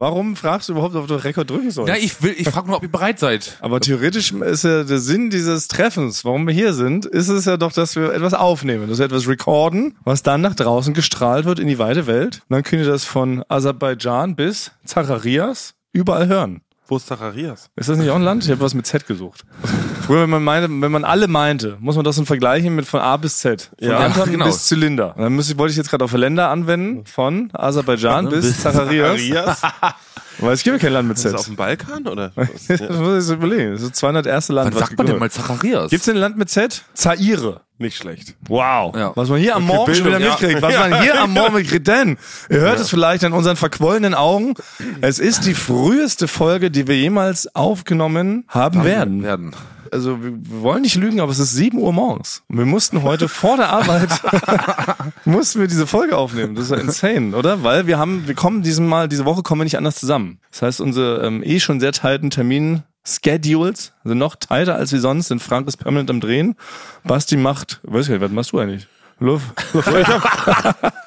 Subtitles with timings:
[0.00, 1.88] Warum fragst du überhaupt, ob du Rekord drücken sollst?
[1.88, 3.58] Ja, ich will, ich frage nur, ob ihr bereit seid.
[3.60, 7.56] Aber theoretisch ist ja der Sinn dieses Treffens, warum wir hier sind, ist es ja
[7.56, 11.58] doch, dass wir etwas aufnehmen, dass wir etwas recorden, was dann nach draußen gestrahlt wird
[11.58, 12.42] in die weite Welt.
[12.48, 16.60] Und dann könnt ihr das von Aserbaidschan bis Zacharias überall hören.
[16.90, 17.68] Wo ist Zacharias?
[17.76, 18.44] Ist das nicht auch ein Land?
[18.44, 19.44] Ich habe was mit Z gesucht.
[20.06, 23.00] Früher, wenn man meinte, wenn man alle meinte, muss man das dann vergleichen mit von
[23.00, 23.70] A bis Z.
[23.78, 24.46] Von Ja, Anton genau.
[24.46, 25.14] bis Zylinder.
[25.14, 29.20] Und dann müsste, wollte ich jetzt gerade auf Länder anwenden, von Aserbaidschan bis Zacharias.
[29.20, 29.62] Zacharias?
[30.38, 31.40] Weil es gibt ja kein Land mit Ist das Z.
[31.40, 32.32] auf dem Balkan oder?
[32.68, 33.72] Das muss ich so überlegen.
[33.72, 34.48] Das ist das 201.
[34.48, 34.66] Land.
[34.66, 35.90] Wann was sagt man denn mal Zacharias?
[35.90, 36.84] Gibt's denn ein Land mit Z?
[36.94, 37.60] Zaire.
[37.80, 38.34] Nicht schlecht.
[38.48, 38.94] Wow.
[38.96, 39.12] Ja.
[39.14, 40.46] Was man hier am Morgen schon wieder Bildung, ja.
[40.48, 40.62] mitkriegt.
[40.62, 41.86] Was man hier am Morgen mitkriegt.
[41.86, 42.18] Denn,
[42.50, 44.54] ihr hört es vielleicht an unseren verquollenen Augen.
[45.00, 49.22] Es ist die früheste Folge, die wir jemals aufgenommen haben werden.
[49.22, 49.54] werden.
[49.92, 52.42] Also, wir wir wollen nicht lügen, aber es ist 7 Uhr morgens.
[52.48, 54.08] Und wir mussten heute vor der Arbeit,
[55.24, 56.54] mussten wir diese Folge aufnehmen.
[56.54, 57.62] Das ist ja insane, oder?
[57.62, 60.40] Weil wir haben, wir kommen diesem Mal, diese Woche kommen wir nicht anders zusammen.
[60.50, 64.98] Das heißt, unsere ähm, eh schon sehr tighten Termin Schedules sind noch tighter als wie
[64.98, 66.56] sonst, denn Frank ist permanent am Drehen.
[67.04, 68.86] Basti macht, weiß ich nicht, was machst du eigentlich?
[69.20, 69.46] Luft.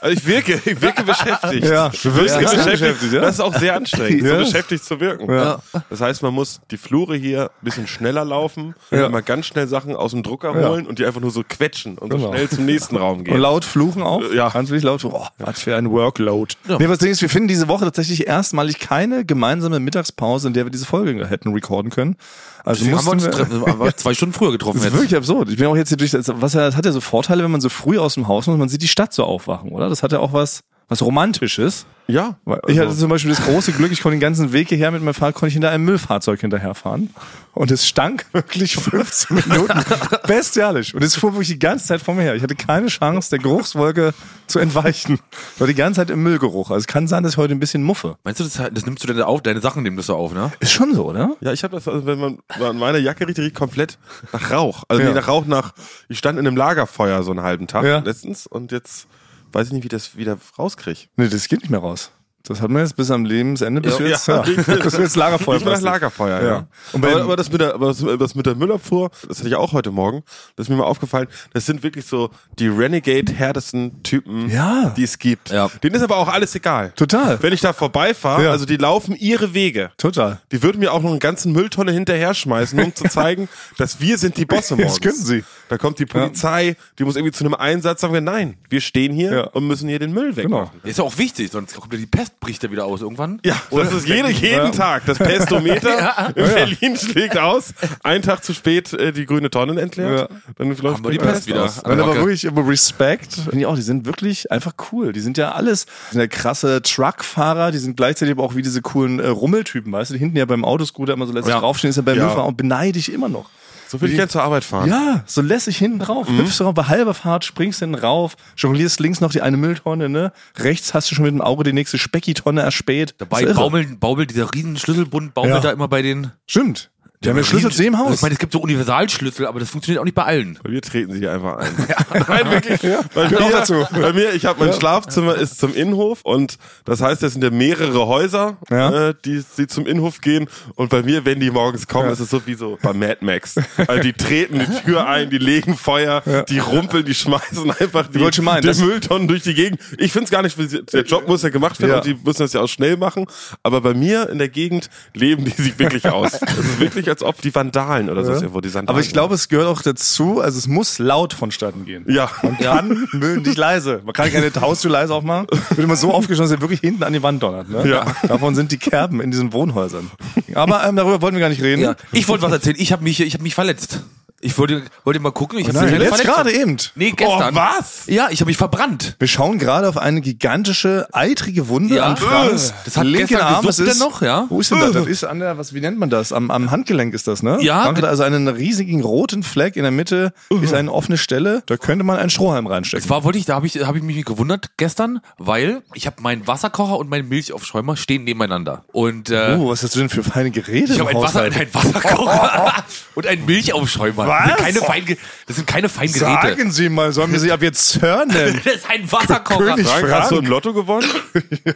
[0.04, 1.68] Also ich wirke, ich wirke beschäftigt.
[1.68, 3.22] Ja, du wirkst wirke extrem beschäftigt, ja.
[3.22, 4.40] Das ist auch sehr anstrengend, Ja.
[4.40, 5.32] so beschäftigt zu wirken.
[5.32, 5.60] Ja.
[5.92, 9.10] Das heißt, man muss die Flure hier ein bisschen schneller laufen, Ja.
[9.10, 10.70] mal ganz schnell Sachen aus dem Drucker Ja.
[10.70, 12.24] holen und die einfach nur so quetschen und Genau.
[12.28, 13.38] so schnell zum nächsten Raum Und gehen.
[13.38, 14.24] laut fluchen auch?
[14.34, 14.50] Ja.
[14.50, 15.06] Ganz wirklich laut.
[15.06, 16.56] Oh, was für ein Workload.
[16.68, 20.66] Nee, was Ding ist, wir finden diese Woche tatsächlich erstmalig keine gemeinsame Mittagspause, in der
[20.66, 22.16] wir diese Folge hätten recorden können.
[22.64, 25.02] Also Deswegen haben wir uns wir, wir zwei Stunden früher getroffen das ist jetzt.
[25.02, 25.50] wirklich absurd.
[25.50, 27.52] Ich bin auch jetzt hier durch, das, was ja, das hat ja so Vorteile, wenn
[27.52, 29.90] man so früh aus dem Haus muss, man sieht die Stadt so aufwachen, oder?
[29.90, 31.86] Das hat ja auch was, was Romantisches.
[32.08, 32.36] Ja.
[32.68, 35.14] Ich hatte zum Beispiel das große Glück, ich konnte den ganzen Weg hierher mit meinem
[35.14, 37.12] Fahrrad, konnte ich hinter einem Müllfahrzeug hinterherfahren.
[37.54, 39.80] Und es stank wirklich 15 Minuten.
[40.28, 40.94] Bestialisch.
[40.94, 42.36] Und es fuhr wirklich die ganze Zeit vor mir her.
[42.36, 44.14] Ich hatte keine Chance, der Geruchswolke
[44.48, 45.20] zu entweichen.
[45.56, 46.72] Ich war die ganze Zeit im Müllgeruch.
[46.72, 48.18] Also es kann sein, dass ich heute ein bisschen muffe.
[48.26, 49.42] Meinst du, das, das nimmst du denn auf?
[49.42, 50.52] Deine Sachen nehmen das so auf, ne?
[50.60, 51.36] Ist schon so, oder?
[51.40, 53.98] Ja, ich habe das, also wenn man an meiner Jacke riecht, riecht komplett
[54.34, 54.84] nach Rauch.
[54.90, 55.08] Also Ja.
[55.10, 55.72] nee, nach Rauch nach,
[56.10, 58.00] ich stand in einem Lagerfeuer so einen halben Tag Ja.
[58.00, 59.08] letztens und jetzt
[59.54, 61.02] weiß ich nicht, wie ich das wieder rauskriege.
[61.18, 62.12] Nee, das geht nicht mehr raus.
[62.44, 64.36] Das hat man jetzt bis am Lebensende, bis Ja, wir jetzt, ja.
[64.38, 64.42] ja,
[64.84, 65.86] bis wir jetzt Lagerfeuer nach Basti.
[65.86, 66.48] Lagerfeuer, Ja.
[66.50, 66.68] ja.
[66.94, 69.56] Und aber, aber das mit der, aber das, das mit der Müllabfuhr, das hatte ich
[69.56, 70.24] auch heute Morgen,
[70.56, 74.92] das ist mir mal aufgefallen, das sind wirklich so die Renegade härtesten Typen, Ja.
[74.98, 75.50] die es gibt.
[75.52, 75.70] Ja.
[75.84, 76.92] Denen ist aber auch alles egal.
[76.96, 77.42] Total.
[77.44, 78.52] Wenn ich da vorbeifahre, Ja.
[78.52, 79.92] also die laufen ihre Wege.
[79.98, 80.40] Total.
[80.52, 84.18] Die würden mir auch noch einen ganzen Mülltonne hinterher schmeißen, um zu zeigen, dass wir
[84.18, 84.94] sind die Bosse morgens.
[84.96, 85.44] Das könnten sie.
[85.70, 89.14] Da kommt die Polizei, die muss irgendwie zu einem Einsatz sagen, wir, nein, wir stehen
[89.14, 89.44] hier Ja.
[89.44, 90.80] und müssen hier den Müll wegmachen.
[90.84, 93.40] Ist ja auch wichtig, sonst kommt ja die Pest bricht ja wieder aus irgendwann.
[93.46, 95.06] Ja, das ist jede, jeden Tag.
[95.06, 97.74] Das Pestometer in Berlin schlägt aus.
[98.04, 100.30] Ein Tag zu spät äh, die grüne Tonne entleert.
[100.32, 100.38] Ja.
[100.58, 101.66] Dann läuft Haben wir die Pest wieder.
[101.66, 101.84] aus.
[101.84, 103.34] Nein, aber wirklich, aber Respekt.
[103.34, 105.14] Finde ich auch, die sind wirklich einfach cool.
[105.14, 108.62] Die sind ja alles, die sind ja krasse Truckfahrer, die sind gleichzeitig aber auch wie
[108.64, 111.60] diese coolen äh, Rummeltypen, weißt du, die hinten ja beim Autoscooter immer so lässig Ja.
[111.60, 112.26] draufstehen, ist ja beim Ja.
[112.26, 113.50] Müllfahrer und beneide ich immer noch.
[113.92, 114.90] So würde ich gerne zur Arbeit fahren.
[114.90, 116.26] Ja, so lässig hinten drauf.
[116.30, 120.08] Hüpfst du rauf, bei halber Fahrt, springst hinten rauf, jonglierst links noch die eine Mülltonne,
[120.08, 120.32] ne?
[120.58, 123.16] Rechts hast du schon mit dem Auge die nächste Specki-Tonne erspäht.
[123.18, 125.60] Dabei baumelt, baumelt dieser riesen Schlüsselbund, baumelt Ja.
[125.60, 126.32] da immer bei den...
[126.48, 126.90] Stimmt.
[127.24, 128.16] Die haben ja Schlüssel zu jedem Haus.
[128.16, 130.58] Ich meine, es gibt so Universalschlüssel, aber das funktioniert auch nicht bei allen.
[130.64, 131.72] Bei mir treten sie hier einfach ein.
[132.28, 132.82] Nein, wirklich.
[133.14, 133.86] Bei, gehört auch mir, dazu.
[133.92, 137.52] bei mir, ich habe mein Schlafzimmer ist zum Innenhof und das heißt, es sind ja
[137.52, 139.10] mehrere Häuser, Ja.
[139.10, 140.48] äh, die, die zum Innenhof gehen.
[140.76, 143.56] Und bei mir, wenn die morgens kommen, ist es so wie so bei Mad Max.
[143.88, 148.34] Also die treten die Tür ein, die legen Feuer, die rumpeln, die schmeißen einfach die,
[148.34, 149.80] schon meinen, die Mülltonnen durch die Gegend.
[150.00, 150.58] Ich find's gar nicht,
[150.92, 151.98] der Job muss ja gemacht werden Ja.
[151.98, 153.28] und die müssen das ja auch schnell machen.
[153.62, 156.32] Aber bei mir in der Gegend leben die sich wirklich aus.
[156.52, 159.36] Das ist wirklich, als ob die Vandalen oder so, wo die Sandalen Aber ich glaube,
[159.36, 162.06] es gehört auch dazu, also es muss laut vonstatten gehen.
[162.08, 162.30] ja.
[162.42, 164.02] Man kann Müll nicht leise.
[164.04, 165.48] Man kann keine Haustür leise aufmachen.
[165.70, 167.70] Wird immer so aufgeschlossen, dass er wirklich hinten an die Wand donnert.
[167.70, 167.88] Ne?
[167.88, 168.06] Ja.
[168.28, 170.10] Davon sind die Kerben in diesen Wohnhäusern.
[170.54, 171.82] Aber ähm, darüber wollten wir gar nicht reden.
[171.82, 171.96] Ja.
[172.12, 172.76] Ich wollte was erzählen.
[172.80, 174.02] Ich habe mich, ich habe mich verletzt.
[174.44, 175.60] Ich wollte, wollte mal gucken.
[175.60, 176.26] Ich habe Nein, jetzt Verletzung.
[176.34, 176.78] gerade eben.
[176.96, 177.54] Nee, gestern.
[177.54, 178.04] Oh, was?
[178.08, 179.16] Ja, ich habe mich verbrannt.
[179.20, 182.06] Wir schauen gerade auf eine gigantische, eitrige Wunde Ja.
[182.08, 183.66] an Franks Das hat linken gestern Arm.
[183.66, 184.46] Gesucht ist, denn noch, ja?
[184.50, 184.92] Wo ist denn das?
[184.94, 186.34] Das ist an der, was, wie nennt man das?
[186.34, 187.60] Am, am Handgelenk ist das, ne?
[187.62, 187.84] Ja.
[187.84, 189.76] Frank hat also einen riesigen roten Fleck.
[189.76, 191.62] In der Mitte ist eine offene Stelle.
[191.68, 193.04] Da könnte man einen Strohhalm reinstecken.
[193.04, 196.22] Das war, wollte ich, da habe ich, habe ich mich gewundert gestern, weil ich habe
[196.22, 198.84] meinen Wasserkocher und meinen Milchaufschäumer stehen nebeneinander.
[198.92, 201.46] Und äh, Oh, was hast du denn für feine Geräte ich im habe ein, Wasser,
[201.46, 201.58] Haushalt?
[201.58, 202.74] ein Wasserkocher
[203.16, 204.31] und einen Milchaufschäumer.
[204.32, 204.88] Das sind Was?
[204.88, 205.18] keine
[205.48, 206.48] das sind keine feinen Geräte.
[206.50, 208.62] Sagen Sie mal, sollen wir Sie ab jetzt zörnen?
[208.64, 209.76] Das ist ein Wasserkocher.
[209.76, 211.08] König Frank, hast du im Lotto gewonnen?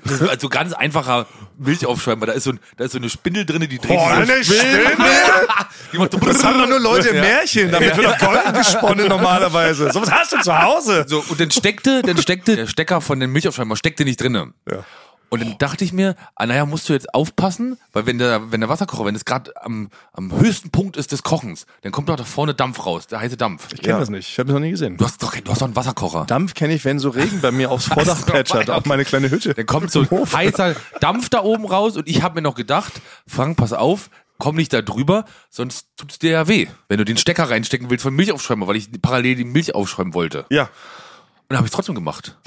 [0.04, 2.26] Das ist also ganz einfacher Milchaufschäumer.
[2.26, 4.44] Da ist so, ein, da ist so eine Spindel drin, die dreht Boah, sich eine
[4.44, 4.82] Spinne!
[5.92, 7.72] Die macht so Das haben doch nur Leute im Märchen.
[7.72, 9.92] Damit wird doch Gold gesponnen normalerweise.
[9.92, 11.06] So was hast du zu Hause.
[11.08, 14.54] So, und dann steckte, dann steckte der Stecker von dem Milchaufschäumer steckte nicht drinne.
[14.70, 14.84] Ja.
[15.30, 18.60] Und dann dachte ich mir, ah, naja, musst du jetzt aufpassen, weil wenn der, wenn
[18.62, 22.16] der Wasserkocher, wenn es gerade am, am höchsten Punkt ist des Kochens, dann kommt doch
[22.16, 23.68] da vorne Dampf raus, der heiße Dampf.
[23.74, 24.00] Ich kenne Ja.
[24.00, 24.30] das nicht.
[24.30, 24.98] Ich habe das noch nie gesehen.
[24.98, 26.26] Du hast doch, du hast doch einen Wasserkocher.
[26.26, 29.54] Dampf kenne ich, wenn so Regen bei mir aufs Vordach plätschert, auf meine kleine Hütte.
[29.54, 32.94] Dann kommt so ein heißer Dampf da oben raus und ich habe mir noch gedacht,
[33.28, 37.18] Frank, pass auf, komm nicht da drüber, sonst tut's dir ja weh, wenn du den
[37.18, 40.46] Stecker reinstecken willst von Milchaufschäumer, weil ich parallel die Milch aufschäumen wollte.
[40.50, 40.64] Ja.
[40.64, 40.70] Und
[41.50, 42.38] dann habe ich trotzdem gemacht.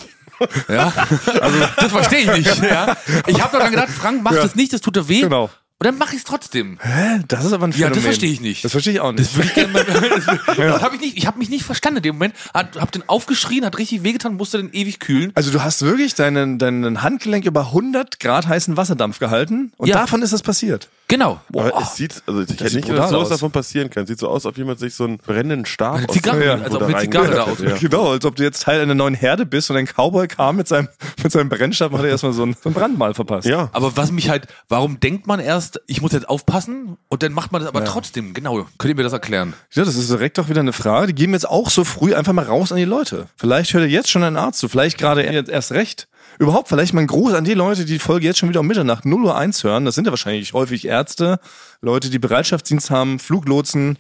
[0.69, 0.93] Ja,
[1.41, 2.63] also das verstehe ich nicht.
[2.63, 2.97] Ja.
[3.27, 5.21] Ich habe doch dann gedacht, Frank, mach das nicht, das tut dir weh.
[5.23, 5.51] Genau.
[5.81, 6.77] Und dann mache ich es trotzdem.
[6.83, 7.21] Hä?
[7.29, 7.95] Das ist aber ein Ja, Phänomen.
[7.95, 8.65] das verstehe ich nicht.
[8.65, 9.21] Das verstehe ich auch nicht.
[9.29, 9.85] Das würde ich gerne mal.
[10.47, 11.17] Das, das hab ich nicht.
[11.17, 12.35] Ich habe mich nicht verstanden in dem Moment.
[12.53, 15.31] Hab, hab den aufgeschrien, hat richtig wehgetan, musste den ewig kühlen.
[15.37, 19.99] Also du hast wirklich deinen, deinen Handgelenk über 100 Grad heißen Wasserdampf gehalten und Ja.
[19.99, 20.89] davon ist das passiert.
[21.11, 21.41] Genau.
[21.55, 23.29] Aber es sieht, also ich hätte sieht nicht gedacht, sowas aus.
[23.31, 24.07] davon passieren kann.
[24.07, 26.75] Sieht so aus, als ob jemand sich so einen brennenden Stab aus- Zigarre, Ja, als
[26.75, 27.59] ob eine Zigarre da aus.
[27.61, 27.77] Ja.
[27.81, 30.69] Genau, als ob du jetzt Teil einer neuen Herde bist und ein Cowboy kam mit
[30.69, 30.89] seinem,
[31.23, 33.49] mit seinem Brennstab und hat er erstmal so ein, so ein Brandmal verpasst.
[33.49, 33.71] Ja.
[33.73, 37.53] Aber was mich halt, warum denkt man erst, ich muss jetzt aufpassen und dann macht
[37.53, 38.67] man das aber trotzdem, genau.
[38.77, 39.55] Könnt ihr mir das erklären?
[39.73, 41.07] Ja, das ist direkt doch wieder eine Frage.
[41.07, 43.29] Die geben jetzt auch so früh einfach mal raus an die Leute.
[43.37, 46.07] Vielleicht hört ihr jetzt schon einen Arzt zu, vielleicht gerade jetzt erst recht.
[46.39, 48.67] Überhaupt vielleicht mal ein Gruß an die Leute, die die Folge jetzt schon wieder um
[48.67, 49.85] Mitternacht 0 Uhr 1 hören.
[49.85, 51.41] Das sind ja wahrscheinlich häufig Ärzte,
[51.81, 53.99] Leute, die Bereitschaftsdienst haben, Fluglotsen,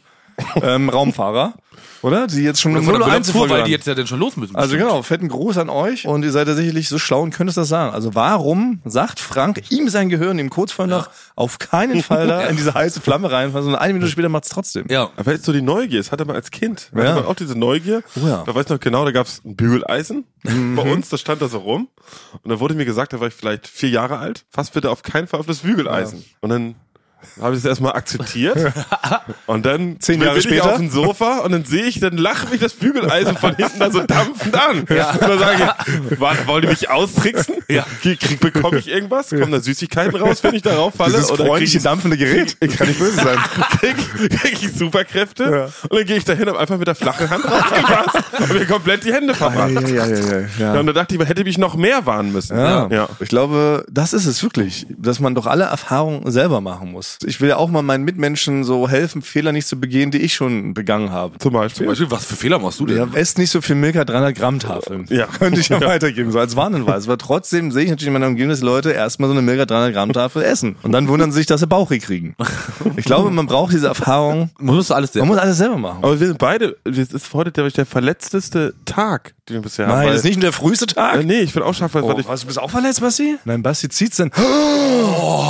[0.62, 1.55] ähm, Raumfahrer,
[2.02, 2.26] oder?
[2.29, 3.94] Die jetzt schon um Von 0 der Uhr 1 Müllabfuhr, Folge weil die jetzt ja
[3.94, 4.55] dann schon los müssen.
[4.55, 4.88] Also bestimmt.
[4.90, 7.56] genau, fetten Gruß an euch und ihr seid ja sicherlich so schlau und könnt es
[7.56, 7.93] das sagen.
[7.93, 12.43] Also warum sagt Frank ihm sein Gehirn ihm kurz vorher noch auf keinen Fall da
[12.46, 14.87] in diese heiße Flamme reinfassen, sondern eine Minute später macht's trotzdem.
[14.88, 15.11] Ja.
[15.17, 16.91] Aber jetzt so die Neugier, das hatte man als Kind.
[16.93, 17.08] Da Ja.
[17.11, 18.02] hatte man auch diese Neugier.
[18.23, 18.44] Oh ja.
[18.46, 21.58] Da weiß ich noch genau, da gab's ein Bügeleisen bei uns, das stand da so
[21.58, 21.88] rum.
[22.43, 25.02] Und da wurde mir gesagt, da war ich vielleicht vier Jahre alt, fass bitte auf
[25.02, 26.25] keinen Fall auf das Bügeleisen.
[26.41, 26.75] Und dann
[27.41, 28.73] habe ich das erstmal akzeptiert.
[29.47, 30.70] und dann Zehn bin Jahre ich später?
[30.73, 33.91] auf dem Sofa und dann sehe ich, dann lacht mich das Bügeleisen von hinten da
[33.91, 34.79] so dampfend an.
[34.88, 35.75] Und dann sage
[36.11, 37.56] ich, warte, wollt ihr mich austricksen?
[37.70, 37.85] Ja.
[38.00, 39.29] Krieg, bekomme ich irgendwas?
[39.29, 41.12] Kommen da Süßigkeiten raus, wenn ich darauf falle?
[41.15, 42.56] Dieses Oder freundliche ich- dampfende Gerät.
[42.79, 43.37] Kann nicht böse sein.
[43.79, 43.97] krieg,
[44.41, 48.41] krieg ich Superkräfte und dann gehe ich dahin, hab einfach mit der flachen Hand draufgefasst
[48.41, 49.87] und mir komplett die Hände verbrannt.
[49.88, 52.56] ja, ja, ja, Ja, und da dachte ich, hätte mich noch mehr warnen müssen.
[52.59, 52.87] Ja.
[52.88, 53.09] ja.
[53.20, 57.07] Ich glaube, das ist es wirklich, dass man doch alle Erfahrungen selber machen muss.
[57.25, 60.34] Ich will ja auch mal meinen Mitmenschen so helfen, Fehler nicht zu begehen, die ich
[60.34, 61.38] schon begangen habe.
[61.38, 61.84] Zum Beispiel.
[61.84, 62.96] Zum Beispiel, was für Fehler machst du denn?
[62.96, 65.06] Ja, esst nicht so viel Milka 300 Gramm Tafeln.
[65.08, 65.26] Ja.
[65.38, 67.05] Könnte ich ja, weitergeben, so als Warnhinweis.
[67.06, 69.93] Aber trotzdem sehe ich natürlich in meiner Umgebung, dass Leute erstmal so eine Milka 300
[69.93, 70.76] Gramm Tafel essen.
[70.82, 72.34] Und dann wundern sie sich, dass sie Bauchweh kriegen.
[72.96, 74.50] Ich glaube, man braucht diese Erfahrung.
[74.58, 75.26] Man muss alles Man selber.
[75.26, 75.99] muss alles selber machen.
[76.02, 79.87] Aber wir sind beide, es ist heute glaube ich, der verletzteste Tag, den wir bisher
[79.87, 79.99] haben.
[79.99, 81.17] Nein, das ist nicht nur der früheste Tag.
[81.17, 83.37] Äh, nee, ich bin auch scharf, Oh, was, du bist auch verletzt, Basti?
[83.45, 84.31] Nein, Basti zieht's denn.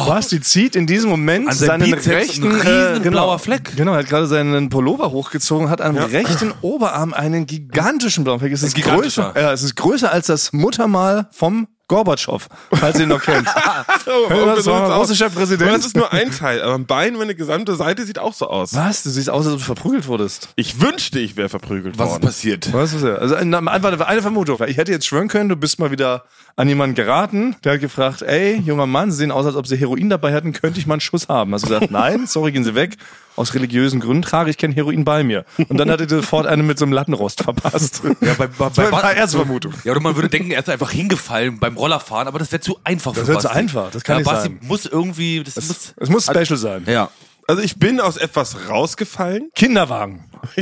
[0.06, 3.76] Basti zieht in diesem Moment An seinem seinen Bizeps rechten riesen genau, blauer Fleck.
[3.76, 8.52] Genau, er hat gerade seinen Pullover hochgezogen, hat am rechten Oberarm einen gigantischen blauen Fleck.
[8.52, 9.32] Es ist gigantischer.
[9.32, 9.40] größer.
[9.40, 13.46] Ja, es ist größer als das Muttermal vom Gorbatschow, falls ihr ihn noch kennt.
[14.04, 15.70] das war ein russischer Präsident.
[15.70, 18.74] Das ist nur ein Teil, aber am Bein, meine gesamte Seite sieht auch so aus.
[18.74, 19.02] Was?
[19.02, 20.50] Du siehst aus, als ob du verprügelt wurdest.
[20.56, 22.22] Ich wünschte, ich wäre verprügelt Was ist worden.
[22.24, 22.72] passiert?
[22.72, 23.20] Was ist er?
[23.20, 24.58] Also ein- einfach eine Vermutung.
[24.66, 26.24] Ich hätte jetzt schwören können, du bist mal wieder
[26.56, 29.76] an jemanden geraten, der hat gefragt, ey, junger Mann, Sie sehen aus, als ob Sie
[29.76, 31.54] Heroin dabei hätten, könnte ich mal einen Schuss haben?
[31.54, 32.96] Hast du gesagt, nein, sorry, gehen Sie weg.
[33.38, 35.44] Aus religiösen Gründen trage ich kein Heroin bei mir.
[35.68, 38.02] Und dann hat er sofort eine mit so einem Lattenrost verpasst.
[38.20, 39.72] Ja, bei, bei, Das war bei, meine erste Vermutung.
[39.84, 42.78] ja, oder man würde denken, er ist einfach hingefallen beim Rollerfahren, aber das wäre zu
[42.84, 44.58] einfach für Das wäre zu einfach, das kann ja, nicht Basti sein.
[44.62, 46.82] muss irgendwie, das, muss, Es muss special sein.
[46.86, 47.10] ja.
[47.50, 49.50] Also ich bin aus etwas rausgefallen.
[49.54, 50.22] Kinderwagen.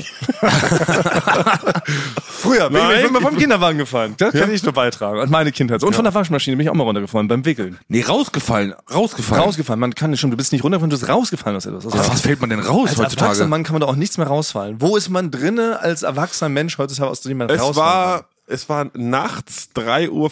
[2.23, 2.97] Früher bin ich, Nein.
[2.99, 4.15] ich bin mal vom Kinderwagen gefallen.
[4.19, 5.19] Das kann ich nur beitragen.
[5.19, 5.83] Und meine Kindheit.
[5.83, 7.81] Und von der Waschmaschine bin ich auch mal runtergefallen beim Wickeln.
[7.89, 9.43] Nee, rausgefallen, rausgefallen.
[9.43, 9.81] Rausgefallen.
[9.81, 11.87] Man kann schon, du bist nicht runtergefallen, du bist rausgefallen aus etwas.
[11.93, 13.25] Ach, was fällt man denn raus Als heutzutage?
[13.25, 14.81] erwachsener Mann kann man da auch nichts mehr rausfallen.
[14.81, 17.91] Wo ist man drinne als erwachsener Mensch heutzutage, aus dem man Es rausfallen
[18.21, 20.27] war, es war nachts 3.45 Uhr.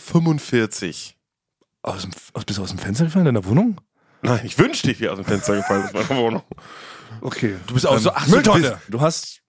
[1.82, 2.12] Aus dem,
[2.46, 3.76] bist du aus dem Fenster gefallen in deiner Wohnung?
[4.24, 6.42] Nein, ich wünschte, ich wäre aus dem Fenster gefallen aus meiner Wohnung.
[7.20, 7.54] Okay.
[7.66, 8.78] Du bist auch so, ach so, du Mülltonne.
[8.88, 9.40] Du hast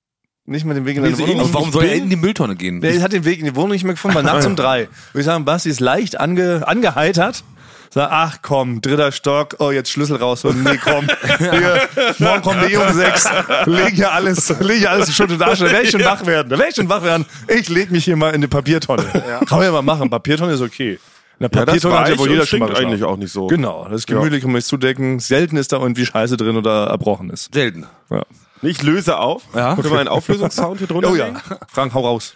[0.45, 1.53] nicht mal den Weg in Nee, deine so Wohnung.
[1.53, 2.81] warum soll er in die Mülltonne gehen?
[2.81, 4.81] Der hat den Weg in die Wohnung nicht mehr gefunden, weil nachts um drei.
[5.11, 7.43] Würde ich sagen, Basti ist leicht ange, angeheitert.
[7.91, 10.63] Sag, ach komm, dritter Stock, oh, jetzt Schlüssel rausholen.
[10.63, 11.07] Nee, komm.
[11.37, 11.87] Hier,
[12.19, 13.25] morgen kommt der eh um sechs.
[13.65, 15.63] Leg hier alles, leg hier alles in Schutt und Asche.
[15.65, 16.49] Da werde ich schon wach werden.
[16.49, 17.25] Da werde ich schon wach werden.
[17.47, 19.03] Ich leg mich hier mal in eine Papiertonne.
[19.47, 20.09] Kann man ja mal machen.
[20.09, 20.99] Papiertonne ist okay.
[21.39, 23.47] In der Ja, das Papiertonne hat ja wohl jeder schon mal eigentlich auch nicht so.
[23.47, 25.19] Genau, das ist gemütlich, kann man sich zudecken.
[25.19, 27.53] Selten ist da irgendwie Scheiße drin oder erbrochen ist.
[27.53, 27.85] Selten.
[28.09, 28.23] Ja.
[28.61, 29.43] Ich löse auf.
[29.53, 29.75] Ja.
[29.75, 31.33] Können wir einen Auflösungssound hier drunter Oh ja.
[31.67, 32.33] Frank, hau raus.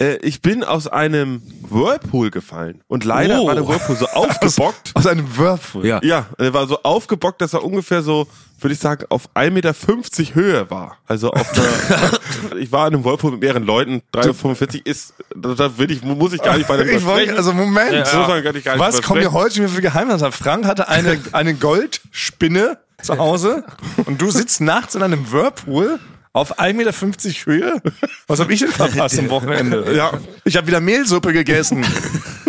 [0.00, 2.80] Äh, ich bin aus einem Whirlpool gefallen.
[2.88, 3.46] Und leider Oh.
[3.46, 4.92] war der Whirlpool so aufgebockt.
[4.94, 5.86] Aus einem Whirlpool.
[5.86, 6.00] Ja.
[6.02, 8.26] Ja, er war so aufgebockt, dass er ungefähr so,
[8.60, 9.74] würde ich sagen, auf 1,50 Meter
[10.34, 10.96] Höhe war.
[11.06, 15.90] Also auf einer, ich war in einem Whirlpool mit mehreren Leuten, 3,45 ist, da, will
[15.90, 17.98] ich, muss ich gar nicht weiter Ich wollte, also Moment.
[18.00, 20.32] Muss man gar nicht, gar Was kommen wir heute schon wieder für Geheimnisse?
[20.32, 23.64] Frank hatte eine, eine Goldspinne zu Hause
[24.06, 25.98] und du sitzt nachts in einem Whirlpool
[26.34, 26.92] auf 1,50 Meter
[27.46, 27.82] Höhe?
[28.26, 29.94] Was habe ich denn verpasst am Wochenende?
[29.96, 30.20] Ja.
[30.44, 31.86] Ich habe wieder Mehlsuppe gegessen.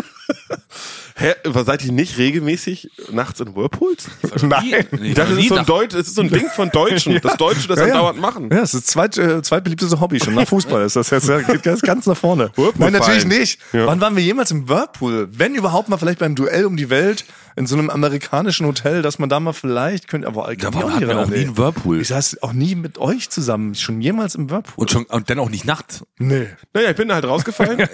[1.26, 4.10] Hä, seid ihr nicht regelmäßig nachts in Whirlpools?
[4.44, 4.86] Nein.
[5.02, 7.38] Ich dachte, das ist so ein, Deutsch, es ist so ein Ding von Deutschen, das
[7.38, 7.94] Deutsche das Ja, ja.
[7.94, 8.50] andauernd machen.
[8.52, 10.36] Ja, das ist das zweit, äh, zweitbeliebteste Hobby schon.
[10.36, 12.52] Nach Fußball ist das jetzt ja, geht ganz, ganz nach vorne.
[12.56, 13.60] Whirlpool Nein, natürlich nicht.
[13.74, 13.88] Ja.
[13.88, 15.28] Wann waren wir jemals im Whirlpool?
[15.32, 19.18] Wenn überhaupt mal vielleicht beim Duell um die Welt in so einem amerikanischen Hotel, dass
[19.18, 22.02] man da mal vielleicht könnte, aber ich Da war, auch auch nie einen Whirlpool.
[22.02, 24.74] Ich saß auch nie mit euch zusammen, schon jemals im Whirlpool.
[24.76, 26.04] Und, schon, und dann auch nicht nachts.
[26.18, 26.48] Nee.
[26.74, 27.80] Naja, ich bin halt rausgefallen.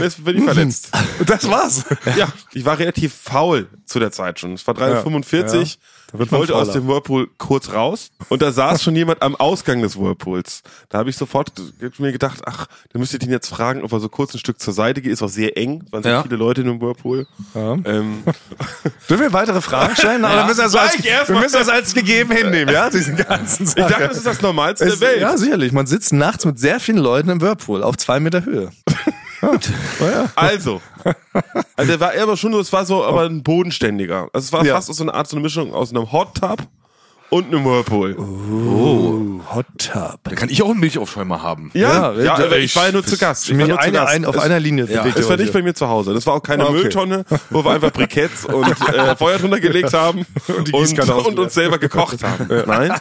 [0.00, 0.90] Jetzt bin ich verletzt.
[1.24, 1.84] Das war's.
[2.16, 4.52] Ja, ich war relativ faul zu der Zeit schon.
[4.54, 5.64] Es war 3.45 Ja.
[6.12, 9.82] Wird Ich wollte aus dem Whirlpool kurz raus und da saß schon jemand am Ausgang
[9.82, 10.62] des Whirlpools.
[10.88, 11.52] Da habe ich sofort
[11.98, 14.60] mir gedacht, ach, da müsst ihr ihn jetzt fragen, ob er so kurz ein Stück
[14.60, 15.10] zur Seite geht.
[15.12, 16.22] Ist auch sehr eng, waren sehr Ja.
[16.22, 17.26] viele Leute in dem Whirlpool.
[17.56, 18.22] Ähm,
[19.10, 20.24] Dürfen wir weitere Fragen stellen?
[20.24, 22.88] Oder müssen wir, das so als, wir müssen das als gegeben hinnehmen, ja?
[22.88, 25.20] Diesen ganzen ich dachte, das ist das Normalste der es, Welt.
[25.20, 25.72] Ja, sicherlich.
[25.72, 28.70] Man sitzt nachts mit sehr vielen Leuten im Whirlpool auf zwei Meter Höhe.
[30.34, 30.80] Also,
[31.76, 34.28] also der war er aber schon nur, es war so, aber ein bodenständiger.
[34.32, 34.74] Also es war Ja.
[34.76, 36.58] fast so eine Art, so eine Mischung aus einem Hot Tub
[37.30, 38.16] und einem Whirlpool.
[38.18, 40.20] Oh, Hot Tub.
[40.24, 41.70] Da kann ich auch einen Milchaufschäumer haben.
[41.74, 43.48] Ja, ja, Ja, aber ich- ich war ja nur zu Gast.
[43.50, 44.14] Ich war nur zu eine, Gast.
[44.14, 46.14] ein, auf Es- einer Linie bewegt Es ihr war euch nicht bei mir zu Hause.
[46.14, 46.76] Das war auch keine Ah, okay.
[46.82, 50.24] Mülltonne, wo wir einfach Briketts und äh, Feuer drunter gelegt haben
[50.56, 51.38] und, die und, Gießkanne ausgeleert.
[51.40, 52.46] uns selber gekocht haben.
[52.66, 52.92] Nein.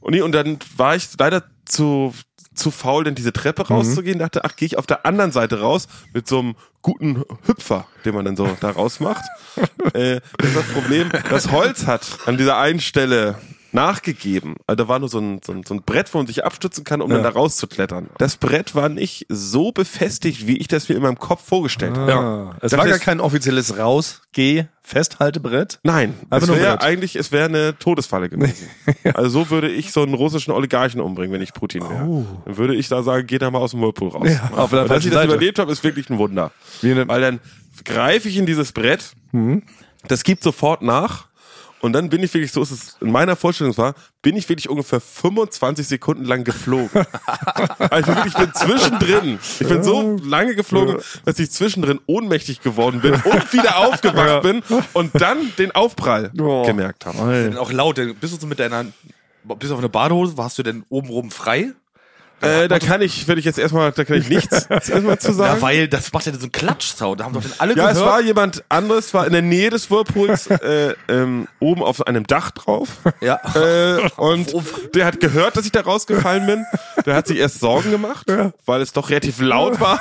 [0.00, 2.14] Und, nee, und dann war ich leider zu
[2.56, 3.76] zu faul, denn diese Treppe Mhm.
[3.76, 4.18] rauszugehen.
[4.18, 8.14] Dachte, ach, gehe ich auf der anderen Seite raus mit so einem guten Hüpfer, den
[8.14, 9.24] man dann so da rausmacht.
[9.94, 11.10] äh, das ist das Problem.
[11.30, 13.36] Das Holz hat an dieser einen Stelle
[13.76, 14.56] nachgegeben.
[14.66, 16.82] Also da war nur so ein, so ein, so ein Brett, wo man sich abstützen
[16.82, 18.08] kann, um dann da rauszuklettern.
[18.18, 22.14] Das Brett war nicht so befestigt, wie ich das mir in meinem Kopf vorgestellt habe.
[22.14, 25.78] Ah, es Das war gar kein offizielles Raus-Geh-Festhaltebrett.
[25.82, 28.68] Nein, Einfach es wäre eigentlich, es wäre eine Todesfalle gewesen.
[29.14, 32.24] Also so würde ich so einen russischen Oligarchen umbringen, wenn ich Putin wäre.
[32.44, 34.22] Dann würde ich da sagen, geh da mal aus dem Whirlpool raus.
[34.24, 34.28] Oh.
[34.28, 35.32] Ja, auf der dass ich das Seite.
[35.32, 36.50] überlebt habe, ist wirklich ein Wunder.
[36.82, 37.40] Weil dann
[37.84, 39.62] greife ich in dieses Brett, Mhm.
[40.08, 41.25] das gibt sofort nach
[41.86, 44.68] und dann bin ich wirklich, so ist es in meiner Vorstellung war, bin ich wirklich
[44.68, 46.90] ungefähr 25 Sekunden lang geflogen.
[47.78, 49.38] also ich bin wirklich, ich bin zwischendrin.
[49.60, 54.62] Ich bin so lange geflogen, dass ich zwischendrin ohnmächtig geworden bin und wieder aufgewacht bin
[54.92, 56.64] und dann den Aufprall Oh.
[56.64, 57.56] gemerkt habe.
[57.58, 57.96] Auch laut.
[58.20, 58.84] Bist du so mit deiner,
[59.58, 61.72] bis auf eine Badehose, warst du denn oben rum frei?
[62.42, 65.34] Äh, da kann ich, würde ich jetzt erstmal, da kann ich nichts erstmal zu Ja,
[65.34, 65.62] sagen.
[65.62, 67.20] weil das macht ja so einen Klatschsound.
[67.20, 67.96] Da haben doch dann alle Ja, gehört.
[67.96, 72.26] es war jemand anderes, war in der Nähe des Whirlpools, äh, ähm, oben auf einem
[72.26, 72.88] Dach drauf.
[73.20, 73.40] ja.
[73.54, 74.54] Äh, und
[74.94, 76.64] der hat gehört, dass ich da rausgefallen bin.
[77.06, 78.26] Der hat sich erst Sorgen gemacht,
[78.66, 79.98] weil es doch relativ laut war.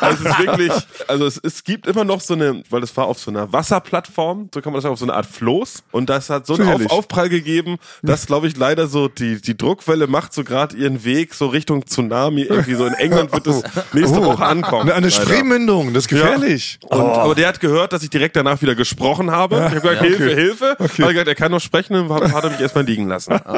[0.00, 0.72] Also es ist wirklich,
[1.06, 4.48] also es, es gibt immer noch so eine, weil es war auf so einer Wasserplattform,
[4.52, 5.82] so kann man das sagen, auf so eine Art Floß.
[5.92, 6.90] Und das hat so einen auf.
[6.90, 11.34] Aufprall gegeben, dass, glaube ich, leider so die, die Druckwelle macht so gerade ihren Weg
[11.34, 12.42] so Richtung Tsunami.
[12.42, 13.62] Irgendwie so in England wird es
[13.92, 14.90] nächste Woche ankommen.
[14.90, 15.10] Eine.
[15.10, 16.78] Spreemündung, das ist gefährlich.
[16.88, 19.56] Und, Aber der hat gehört, dass ich direkt danach wieder gesprochen habe.
[19.56, 20.76] ich habe gesagt, Hilfe, Hilfe.
[20.78, 23.38] Hat er gesagt, er kann noch sprechen, dann hat hat er mich erstmal liegen lassen.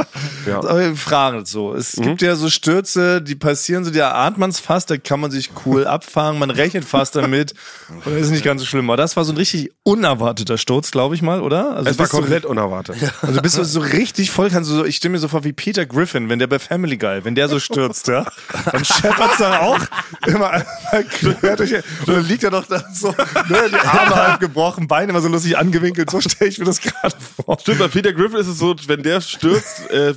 [0.47, 0.59] Ja.
[0.59, 1.73] Aber Fragen so.
[1.75, 2.03] Es Mhm.
[2.03, 5.31] gibt ja so Stürze, die passieren so, da ahnt man es fast, da kann man
[5.31, 7.55] sich cool abfangen, man rechnet fast damit.
[8.05, 8.91] Und das ist nicht ganz so schlimm.
[8.91, 11.77] Aber das war so ein richtig unerwarteter Sturz, glaube ich mal, oder?
[11.77, 12.97] Also Es war komplett unerwartet.
[13.23, 15.53] Also bist du so richtig voll, kannst du so, ich stelle mir so vor wie
[15.53, 17.61] Peter Griffin, wenn der bei Family Guy, wenn der so
[17.93, 18.25] stürzt, ja,
[18.71, 19.79] dann scheppert's dann auch
[20.27, 21.05] immer einmal
[21.41, 23.17] quer durch, und dann liegt er doch da so, ne,
[23.71, 27.15] die Arme halb gebrochen, Beine immer so lustig angewinkelt, so stelle ich mir das gerade
[27.45, 27.59] vor.
[27.61, 30.15] Stimmt, bei Peter Griffin ist es so, wenn der stürzt, äh,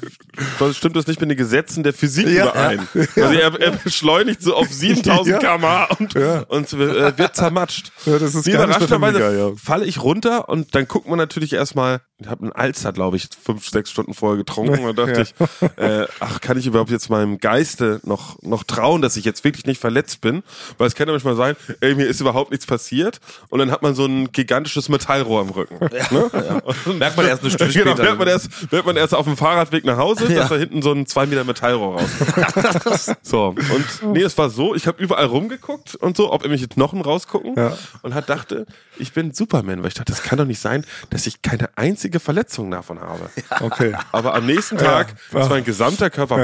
[0.74, 2.46] stimmt das nicht mit den Gesetzen der Physik Ja.
[2.50, 2.88] überein.
[2.94, 5.38] Also er, er beschleunigt so auf 7000 Ja.
[5.58, 7.92] kmh und, und äh, wird zermatscht.
[8.06, 9.52] Ja, das ist überraschenderweise ja.
[9.62, 13.28] falle ich runter und dann guckt man natürlich erstmal, ich habe einen Alster, glaube ich,
[13.44, 15.22] fünf, sechs Stunden vorher getrunken und dachte Ja.
[15.22, 19.44] ich, äh, ach, kann ich überhaupt jetzt meinem Geiste noch, noch trauen, dass ich jetzt
[19.44, 20.44] wirklich nicht verletzt bin?
[20.78, 23.20] Weil es kann ja manchmal sein, ey, mir ist überhaupt nichts passiert
[23.50, 25.80] und dann hat man so ein gigantisches Metallrohr im Rücken.
[26.12, 26.62] Ne?
[26.86, 28.04] Und Merkt man erst eine Stunde genau, später.
[28.04, 30.92] merkt man, erst, merkt man erst auf dem Fahrradweg nach Hause, dass da hinten so
[30.92, 33.18] ein zwei Meter Metallrohr rauskommt.
[33.24, 37.02] so, und nee, es war so, ich habe überall rumgeguckt und so, ob irgendwelche Knochen
[37.02, 37.76] rausgucken Ja.
[38.04, 38.68] und hat dachte,
[38.98, 42.20] ich bin Superman, weil ich dachte, das kann doch nicht sein, dass ich keine einzige
[42.20, 43.30] Verletzung davon habe.
[43.62, 43.96] Okay.
[44.12, 45.42] Aber am nächsten Tag Ja.
[45.42, 46.36] ist mein gesamter Körper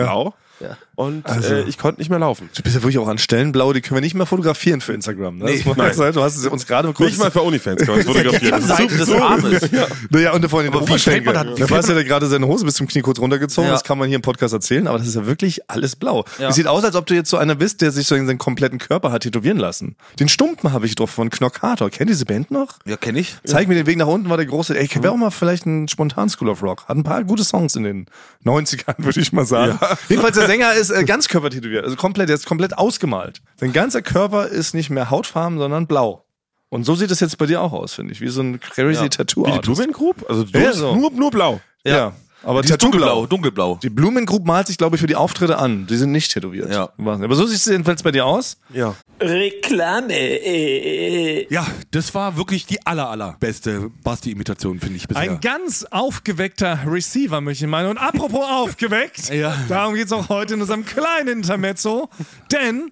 [0.60, 0.78] Ja.
[1.02, 2.50] Und äh, ich konnte nicht mehr laufen.
[2.56, 4.94] Du bist ja wirklich auch an Stellen blau, die können wir nicht mehr fotografieren für
[4.94, 5.38] Instagram.
[5.38, 5.46] Ne?
[5.52, 6.14] Das muss man nein.
[6.14, 7.10] Du hast es uns gerade kurz...
[7.12, 8.64] Nicht mal für OnlyFans kann man fotografieren.
[8.68, 9.62] Das ist des so- Armes.
[10.10, 12.88] Naja, und vor allem fällt man da- Basti hat ja gerade seine Hose bis zum
[12.88, 13.68] Knie kurz runtergezogen.
[13.68, 13.74] Ja.
[13.74, 16.26] Das kann man hier im Podcast erzählen, aber das ist ja wirklich alles blau.
[16.40, 16.50] Ja.
[16.50, 18.38] Es sieht aus, als ob du jetzt so einer bist, der sich so in seinen
[18.38, 19.96] kompletten Körper hat tätowieren lassen.
[20.20, 21.90] Den Stumpen habe ich drauf von Knockator.
[21.90, 22.80] Kennt ihr diese Band noch?
[22.86, 23.36] Ja, kenne ich.
[23.46, 24.78] Zeig mir den Weg nach unten war der große.
[24.78, 26.86] Ey, wäre auch mal vielleicht ein spontan School of Rock.
[26.88, 28.06] Hat ein paar gute Songs in den
[28.46, 29.80] 90ern, würde ich mal sagen.
[30.10, 33.42] Jedenfalls der Sänger ist äh, ganz körpertätowiert, also komplett, der ist komplett ausgemalt.
[33.58, 36.26] Sein ganzer Körper ist nicht mehr hautfarben, sondern blau.
[36.70, 39.10] Und so sieht es jetzt bei dir auch aus, finde ich, wie so ein crazy
[39.10, 39.60] Tattoo Wie die.
[39.60, 40.26] Blumen Group?
[40.30, 40.96] Also du Ja, so.
[40.96, 41.60] nur, nur blau.
[41.84, 42.14] Ja.
[42.44, 43.26] Aber Die dunkelblau, blau.
[43.28, 43.80] dunkelblau.
[43.84, 45.86] Die Blumengroup malt sich, glaube ich, für die Auftritte an.
[45.88, 46.72] Die sind nicht tätowiert.
[46.72, 46.90] Ja.
[46.98, 48.58] Aber so sieht es jedenfalls bei dir aus.
[48.74, 48.96] Ja.
[49.20, 51.52] Reklame.
[51.52, 55.22] Ja, das war wirklich die aller, allerbeste Basti-Imitation, finde ich bisher.
[55.24, 57.90] Ein ganz aufgeweckter Receiver, möchte ich meinen.
[57.90, 59.56] Und apropos aufgeweckt, Ja.
[59.70, 62.10] darum geht's auch heute in unserem kleinen Intermezzo.
[62.52, 62.92] Denn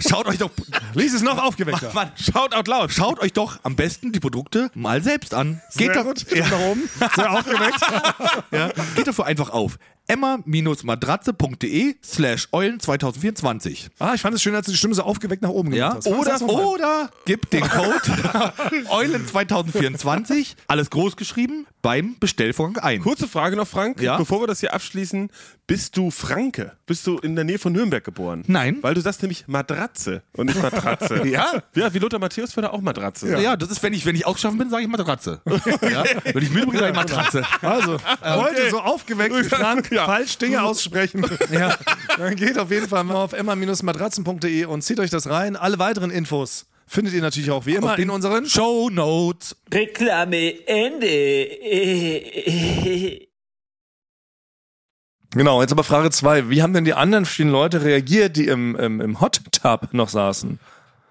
[0.00, 0.50] Schaut euch doch.
[0.94, 1.92] Lies es noch aufgeweckter.
[1.94, 2.92] Mann, schaut out loud.
[2.92, 5.62] Schaut euch doch am besten die Produkte mal selbst an.
[5.76, 6.30] Geht Sehr doch, gut.
[6.30, 6.46] Ja.
[6.50, 6.88] Nach oben.
[7.14, 7.80] Sehr aufgeweckt.
[8.50, 13.90] ja, geht dafür einfach auf emma-matratze.de slash eulen 2024.
[13.98, 16.12] Ah, ich fand es schön, als du die Stimme so aufgeweckt nach oben gemacht Ja,
[16.12, 16.42] hast.
[16.42, 18.52] oder, oder gibt den Code
[18.90, 23.00] Eulen 2024, alles groß geschrieben, beim Bestellvorgang ein.
[23.02, 24.00] Kurze Frage noch, Frank.
[24.00, 24.16] Ja?
[24.16, 25.30] Bevor wir das hier abschließen,
[25.66, 26.72] bist du Franke?
[26.86, 28.44] Bist du in der Nähe von Nürnberg geboren?
[28.46, 28.78] Nein.
[28.82, 31.22] Weil du sagst nämlich Matratze und nicht Matratze.
[31.32, 31.62] Ja.
[31.74, 33.40] Ja, wie Lothar Matthäus würde auch Matratze.
[33.40, 33.56] Ja.
[33.56, 35.40] das ist, wenn ich, wenn ich ausgeschaffen bin, sage ich Matratze.
[35.46, 36.04] ja?
[36.24, 37.42] Wenn ich müde bin, sage ich Matratze.
[37.62, 40.06] Also, heute so aufgeweckt Frank Ja.
[40.06, 41.24] falsch Dinge aussprechen.
[41.52, 41.76] ja.
[42.18, 45.56] Dann geht auf jeden Fall mal auf emma-matratzen.de und zieht euch das rein.
[45.56, 49.56] Alle weiteren Infos findet ihr natürlich auch wie immer in unseren Show Notes.
[49.72, 51.58] Reklame Ende.
[55.34, 56.50] Genau, jetzt aber Frage zwei.
[56.50, 60.10] Wie haben denn die anderen vielen Leute reagiert, die im, im, im Hot Tub noch
[60.10, 60.60] saßen?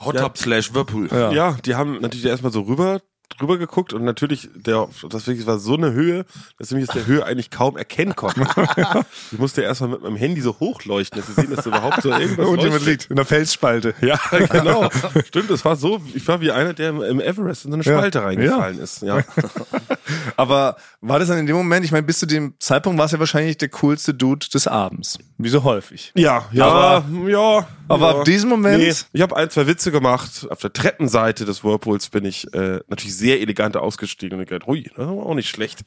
[0.01, 1.09] Hot Tub slash Whirlpool.
[1.11, 1.31] Ja.
[1.31, 3.01] Ja, die haben natürlich erstmal so rüber
[3.37, 6.25] drüber geguckt und natürlich der das wirklich war so eine Höhe,
[6.57, 8.41] dass ich mich aus der Höhe eigentlich kaum erkennen konnte.
[9.31, 12.09] ich musste erstmal mit meinem Handy so hochleuchten, dass sie sehen, dass da überhaupt so
[12.11, 12.85] irgendwas leuchtet.
[12.85, 13.93] liegt, in der Felsspalte.
[14.01, 14.19] Ja,
[14.51, 14.89] genau.
[15.25, 17.97] Stimmt, das war so, ich war wie einer, der im Everest in so eine Ja.
[17.97, 19.01] Spalte reingefallen ist.
[19.01, 19.23] Ja.
[20.37, 23.11] Aber war das dann in dem Moment, ich meine, bis zu dem Zeitpunkt war es
[23.11, 25.17] ja wahrscheinlich der coolste Dude des Abends.
[25.37, 26.11] Wie so häufig.
[26.15, 27.67] Ja, ja, Aber- ja.
[27.87, 28.19] aber ja.
[28.19, 30.47] ab diesem Moment- Nee, ich habe ein, zwei Witze gemacht.
[30.49, 34.83] Auf der Treppenseite des Whirlpools bin ich äh, natürlich sehr elegant ausgestiegen und ich hui,
[34.83, 35.81] das war auch nicht schlecht.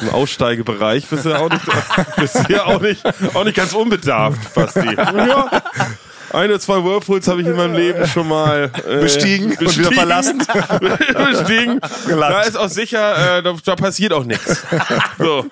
[0.00, 1.64] Im Aussteigebereich bist du ja auch nicht,
[2.16, 4.94] bist du ja auch nicht, auch nicht ganz unbedarft, Basti.
[4.96, 5.62] Ja.
[6.32, 10.38] Eine, zwei Whirlpools habe ich in meinem Leben schon mal äh, Bestiegen und wieder verlassen.
[10.78, 11.80] bestiegen.
[12.08, 14.62] Da ist auch sicher, äh, da, da passiert auch nichts.
[15.18, 15.46] So.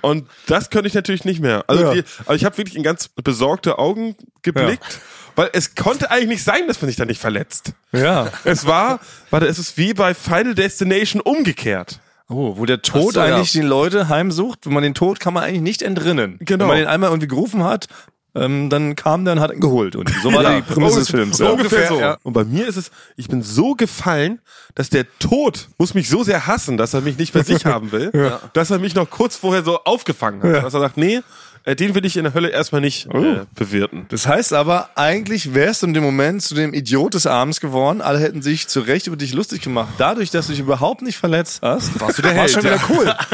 [0.00, 1.64] Und das könnte ich natürlich nicht mehr.
[1.66, 1.94] Also, Ja.
[1.94, 5.00] die, also ich habe wirklich in ganz besorgte Augen geblickt,
[5.36, 7.72] weil es konnte eigentlich nicht sein, dass man sich da nicht verletzt.
[7.92, 8.30] Ja.
[8.44, 12.00] Es war, warte, es ist wie bei Final Destination umgekehrt.
[12.28, 13.36] Oh, wo der Tod so, ja.
[13.36, 14.60] eigentlich die Leute heimsucht.
[14.64, 16.38] Wenn man den Tod kann man eigentlich nicht entrinnen.
[16.40, 16.64] Genau.
[16.64, 17.88] Wenn man den einmal irgendwie gerufen hat,
[18.34, 19.96] ähm, dann kam der und hat ihn geholt.
[19.96, 21.38] Und so war die Prämisse des Films.
[21.38, 21.50] ja.
[21.50, 22.00] Ungefähr so.
[22.00, 22.16] Ja.
[22.22, 24.40] Und bei mir ist es, ich bin so gefallen,
[24.74, 27.92] dass der Tod muss mich so sehr hassen, dass er mich nicht bei sich haben
[27.92, 28.10] will,
[28.54, 30.64] dass er mich noch kurz vorher so aufgefangen hat.
[30.64, 31.20] Dass er sagt, nee,
[31.64, 34.06] äh, den will ich in der Hölle erstmal nicht äh, bewirten.
[34.08, 38.00] Das heißt aber, eigentlich wärst du in dem Moment zu dem Idiot des Abends geworden.
[38.00, 39.88] Alle hätten sich zu Recht über dich lustig gemacht.
[39.98, 42.50] Dadurch, dass du dich überhaupt nicht verletzt hast, warst du der Held.
[42.50, 43.14] schon wieder cool.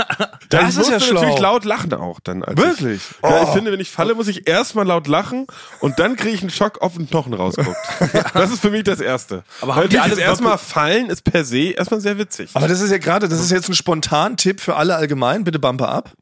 [0.51, 1.21] Das ist ja schlau.
[1.21, 2.41] natürlich laut lachen auch dann.
[2.41, 3.03] Wirklich?
[3.23, 5.47] Ich, ja, ich finde, wenn ich falle, muss ich erstmal laut lachen
[5.81, 7.77] und dann kriege ich einen Schock, ob ein Knochen rausguckt.
[8.33, 9.45] das ist für mich das Erste.
[9.61, 12.51] Aber Weil die natürlich alle das erstmal fallen ist per se erstmal sehr witzig.
[12.55, 15.45] Aber das ist ja gerade, das ist jetzt ein spontan Tipp für alle allgemein.
[15.45, 16.12] Bitte Bumper ab.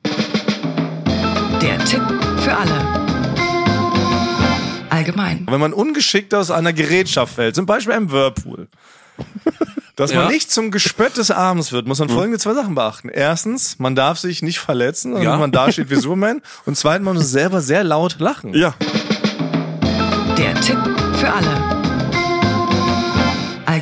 [1.61, 2.03] Der Tipp
[2.39, 3.07] für alle.
[4.91, 5.47] Allgemein.
[5.51, 8.69] Wenn man ungeschickt aus einer Gerätschaft fällt, zum Beispiel einem Whirlpool,
[9.97, 10.23] dass Ja.
[10.23, 13.09] man nicht zum Gespött des Abends wird, muss man folgende zwei Sachen beachten.
[13.09, 15.37] Erstens, man darf sich nicht verletzen, sondern Ja.
[15.39, 16.41] man dasteht wie Superman.
[16.65, 18.55] Und zweitens, man muss selber sehr laut lachen.
[18.55, 18.75] Ja,
[20.39, 20.79] Der Tipp
[21.15, 21.76] für alle.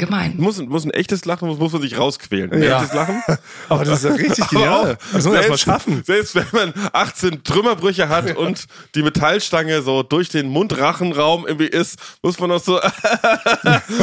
[0.04, 0.34] Allgemein.
[0.36, 2.52] muss, muss ein echtes Lachen, muss, muss man sich rausquälen.
[2.52, 2.78] Ein Ja.
[2.82, 3.22] echtes Lachen.
[3.68, 4.96] Aber das ist ja richtig genial.
[5.12, 6.02] Das muss man erst mal schaffen.
[6.04, 8.64] Selbst wenn man 18 Trümmerbrüche hat und
[8.94, 12.78] die Metallstange so durch den Mundrachenraum irgendwie ist, muss man noch so,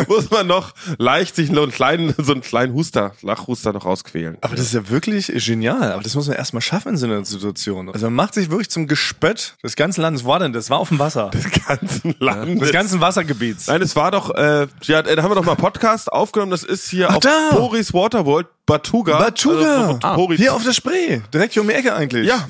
[0.08, 4.38] muss man noch leicht sich so einen kleinen, so einen kleinen Huster, Lachhuster noch rausquälen.
[4.42, 5.92] Aber das ist ja wirklich genial.
[5.92, 7.90] Aber das muss man erst mal schaffen in so einer Situation.
[7.90, 10.24] Also man macht sich wirklich zum Gespött des ganzen Landes.
[10.24, 10.70] Wo war denn das?
[10.70, 11.30] War auf dem Wasser.
[11.32, 12.60] Des ganzen Landes.
[12.60, 13.68] Des ganzen Wassergebiets.
[13.68, 16.52] Nein, es war doch, äh, ja, da haben wir doch mal Podcast aufgenommen.
[16.52, 17.50] Das ist hier Ach, auf da.
[17.52, 19.18] Boris Waterworld, Batuga.
[19.18, 19.88] Batuga.
[19.88, 20.36] Also, ah.
[20.36, 21.22] Hier auf der Spree.
[21.34, 22.28] Direkt hier um die Ecke eigentlich.
[22.28, 22.48] Ja.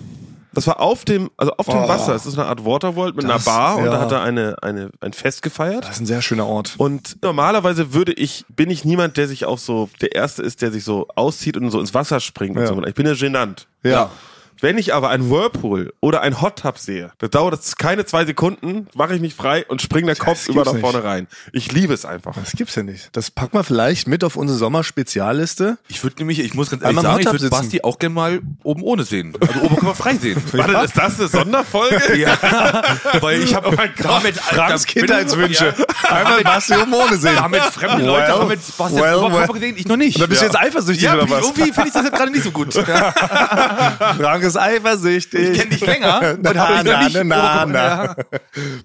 [0.53, 1.87] Das war auf dem, also auf dem Oh.
[1.87, 2.13] Wasser.
[2.13, 3.91] Es ist eine Art Waterworld mit Das- einer Bar und ja.
[3.91, 5.85] da hat er eine, eine, ein Fest gefeiert.
[5.85, 6.73] Das ist ein sehr schöner Ort.
[6.77, 10.71] Und normalerweise würde ich, bin ich niemand, der sich auch so, der Erste ist, der
[10.73, 12.67] sich so auszieht und so ins Wasser springt und Ja.
[12.67, 12.83] so.
[12.83, 13.67] Ich bin ja genannt.
[13.83, 14.09] Ja.
[14.61, 18.25] Wenn ich aber einen Whirlpool oder einen Hot Tub sehe, da dauert es keine zwei
[18.25, 21.07] Sekunden, mache ich mich frei und springe der Kopf das über da vorne nicht.
[21.07, 21.27] rein.
[21.51, 22.35] Ich liebe es einfach.
[22.35, 23.09] Das gibt's ja nicht.
[23.13, 25.79] Das packen wir vielleicht mit auf unsere Sommerspezialliste.
[25.87, 27.49] Ich würde nämlich, ich muss ganz ehrlich sagen, ich würde.
[27.49, 29.33] Basti auch gerne mal oben ohne sehen.
[29.41, 30.41] Also oben kann man frei sehen.
[30.51, 31.99] Warte, ist das eine Sonderfolge?
[32.21, 32.37] Ja,
[33.21, 35.73] weil ich habe Oh damit Franks Kindheitswünsche.
[35.77, 37.35] Ja, Einmal Basti um ohne sehen.
[37.35, 39.59] damit fremde Leute Well, haben mit Sebastian well, Oberkörper well.
[39.59, 40.21] gesehen, ich noch nicht.
[40.21, 40.51] Da bist du ja.
[40.51, 41.45] jetzt eifersüchtig ja, oder was?
[41.45, 42.73] irgendwie finde ich das jetzt gerade nicht so gut.
[44.17, 45.49] Frank ist eifersüchtig.
[45.49, 48.15] Ich kenn dich länger na, na, na, na, Oberkörper- na.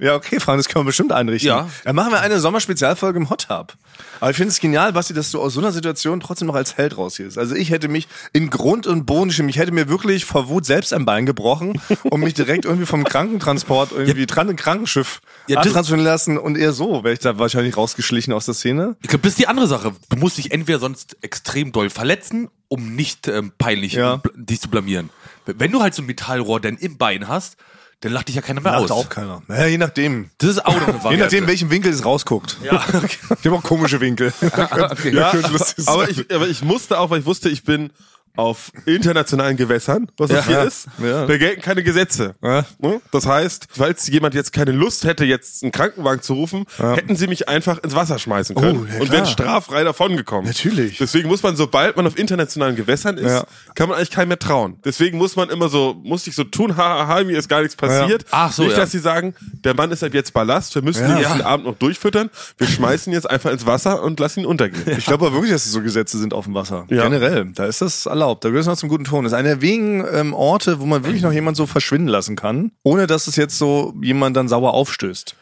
[0.00, 1.48] Ja, okay, Frank, das können wir bestimmt einrichten.
[1.48, 1.68] Ja.
[1.84, 3.74] Dann machen wir eine Sommerspezialfolge im Hot Tub.
[4.20, 6.76] Aber ich finde es genial, Basti, dass du aus so einer Situation trotzdem noch als
[6.76, 7.38] Held rausgehst.
[7.38, 9.48] Also ich hätte mich in Grund und Boden geschrieben.
[9.48, 13.04] Ich hätte mir wirklich vor Wut selbst ein Bein gebrochen und mich direkt irgendwie vom
[13.04, 17.76] Krankentransport irgendwie dran ein Krankenschiff Ja, abtransportieren lassen und eher so wäre ich da wahrscheinlich
[17.76, 18.96] rausgeschlichen aus der Szene.
[19.02, 19.92] Ich glaube, das ist die andere Sache.
[20.08, 24.20] Du musst dich entweder sonst extrem doll verletzen, um nicht ähm, peinlich Ja.
[24.34, 25.10] dich zu blamieren.
[25.46, 27.56] Wenn du halt so ein Metallrohr dann im Bein hast,
[28.00, 28.90] dann lacht dich ja keiner mehr Macht aus.
[28.90, 29.42] auch keiner.
[29.46, 30.30] Naja, je nachdem.
[30.38, 31.24] Das ist auch noch eine Je Variante.
[31.24, 32.58] nachdem, welchen Winkel es rausguckt.
[32.62, 32.84] Ja.
[33.40, 34.32] Ich habe auch komische Winkel.
[34.42, 35.14] okay.
[35.14, 35.86] Ja, sein.
[35.86, 37.90] aber ich, aber ich musste auch, weil ich wusste, ich bin
[38.36, 41.26] auf internationalen Gewässern, was das hier ist, Ja.
[41.26, 42.34] da gelten keine Gesetze.
[42.42, 42.64] Ja.
[42.78, 43.00] Ne?
[43.12, 47.26] Das heißt, falls jemand jetzt keine Lust hätte, jetzt einen Krankenwagen zu rufen, hätten sie
[47.26, 50.46] mich einfach ins Wasser schmeißen können Oh, ja, und wären straffrei davongekommen.
[50.46, 50.98] Natürlich.
[50.98, 53.44] Deswegen muss man, sobald man auf internationalen Gewässern ist, Ja.
[53.74, 54.76] kann man eigentlich keinem mehr trauen.
[54.84, 57.76] Deswegen muss man immer so, muss ich so tun, haha, ha, mir ist gar nichts
[57.76, 58.24] passiert.
[58.30, 58.78] Ach so, Nicht, ja.
[58.78, 61.14] dass sie sagen, der Mann ist ab jetzt Ballast, wir müssen Ja.
[61.16, 64.40] ihn jetzt den Abend noch durchfüttern, wir schmeißen ihn jetzt einfach ins Wasser und lassen
[64.40, 64.82] ihn untergehen.
[64.98, 66.86] Ich glaube aber wirklich, dass es so Gesetze sind auf dem Wasser.
[66.90, 67.04] Ja.
[67.04, 67.46] Generell.
[67.54, 68.25] Da ist das erlaubt.
[68.34, 69.24] Da gehört es noch zum guten Ton.
[69.24, 72.36] Das ist einer der wenigen ähm, Orte, wo man wirklich noch jemand so verschwinden lassen
[72.36, 75.36] kann, ohne dass es jetzt so jemand dann sauer aufstößt.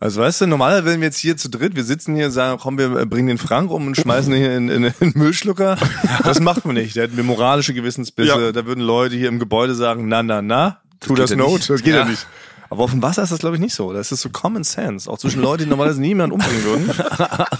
[0.00, 2.78] Also weißt du, normalerweise wenn wir jetzt hier zu dritt, wir sitzen hier, sagen, komm,
[2.78, 5.76] wir äh, bringen den Frank um und schmeißen ihn in, in, in den Müllschlucker.
[6.24, 6.96] Das macht man nicht.
[6.96, 8.28] Der hat mir moralische Gewissensbisse.
[8.28, 8.52] Ja.
[8.52, 11.52] Da würden Leute hier im Gebäude sagen, na, na, na, tu das, ja Not.
[11.52, 11.70] nicht.
[11.70, 12.00] Das geht ja.
[12.00, 12.04] Ja.
[12.04, 12.26] nicht.
[12.70, 13.92] Aber auf dem Wasser ist das, glaube ich, nicht so.
[13.92, 15.10] Das ist so Common Sense.
[15.10, 16.88] Auch zwischen Leuten, die normalerweise niemand umbringen würden.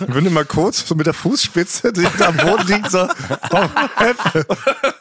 [0.09, 3.07] Wenn du mal kurz so mit der Fußspitze, die da am Boden liegt, so,
[3.51, 3.65] oh.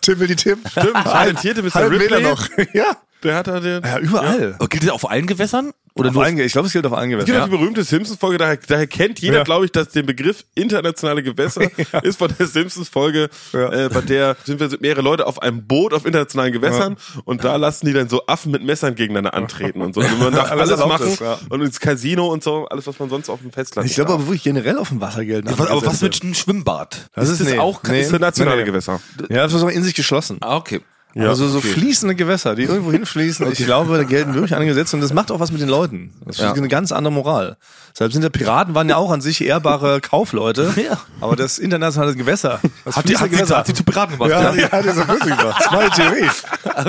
[0.02, 0.60] Tippel die Tipp.
[0.70, 1.74] Stimmt, talentierte Mr.
[1.76, 2.24] Halb Meter Ripley.
[2.24, 2.48] noch.
[2.74, 2.98] Ja.
[3.23, 3.84] Der hat da den.
[3.84, 4.56] Ja, überall.
[4.60, 5.71] Aber gilt das auf allen Gewässern?
[5.97, 7.25] Oder Auf nur allen, ich glaube, es gilt auf allen Es Gewässern.
[7.36, 9.43] gibt auch die berühmte Simpsons-Folge, daher, daher kennt jeder, Ja.
[9.43, 11.62] glaube ich, dass den Begriff internationale Gewässer
[12.04, 13.71] ist von der Simpsons-Folge, Ja.
[13.86, 17.56] äh, bei der sind wir mehrere Leute auf einem Boot auf internationalen Gewässern und da
[17.56, 20.01] lassen die dann so Affen mit Messern gegeneinander antreten und so.
[20.01, 21.39] Also man darf Alles machen ist, ja.
[21.47, 24.23] und ins Casino und so, alles, was man sonst auf dem Festland Ich glaube aber
[24.28, 25.47] wirklich generell auf dem Wasser gelten.
[25.58, 27.10] was, aber was mit einem Schwimmbad?
[27.15, 28.63] Das ist, das nee, auch nee, nationale nee.
[28.65, 28.99] Gewässer.
[29.30, 30.39] Ja, das ist auch in sich geschlossen.
[30.41, 30.82] Ah, okay.
[31.17, 33.49] Ja, also so fließende Gewässer, die irgendwo hinfließen.
[33.51, 36.12] Ich glaube, da gelten wirklich andere Gesetze und das macht auch was mit den Leuten.
[36.25, 36.51] Das ist Ja.
[36.54, 37.56] eine ganz andere Moral.
[37.93, 40.73] Deshalb sind ja Piraten waren ja auch an sich ehrbare Kaufleute.
[40.75, 40.99] Ja.
[41.21, 44.30] Aber das internationale Gewässer, das Hat die, hat, sie, hat sie zu Piraten gemacht?
[44.30, 45.56] ja, ja, das ist wirklich wahr.
[45.58, 46.30] Das ist meine Theorie.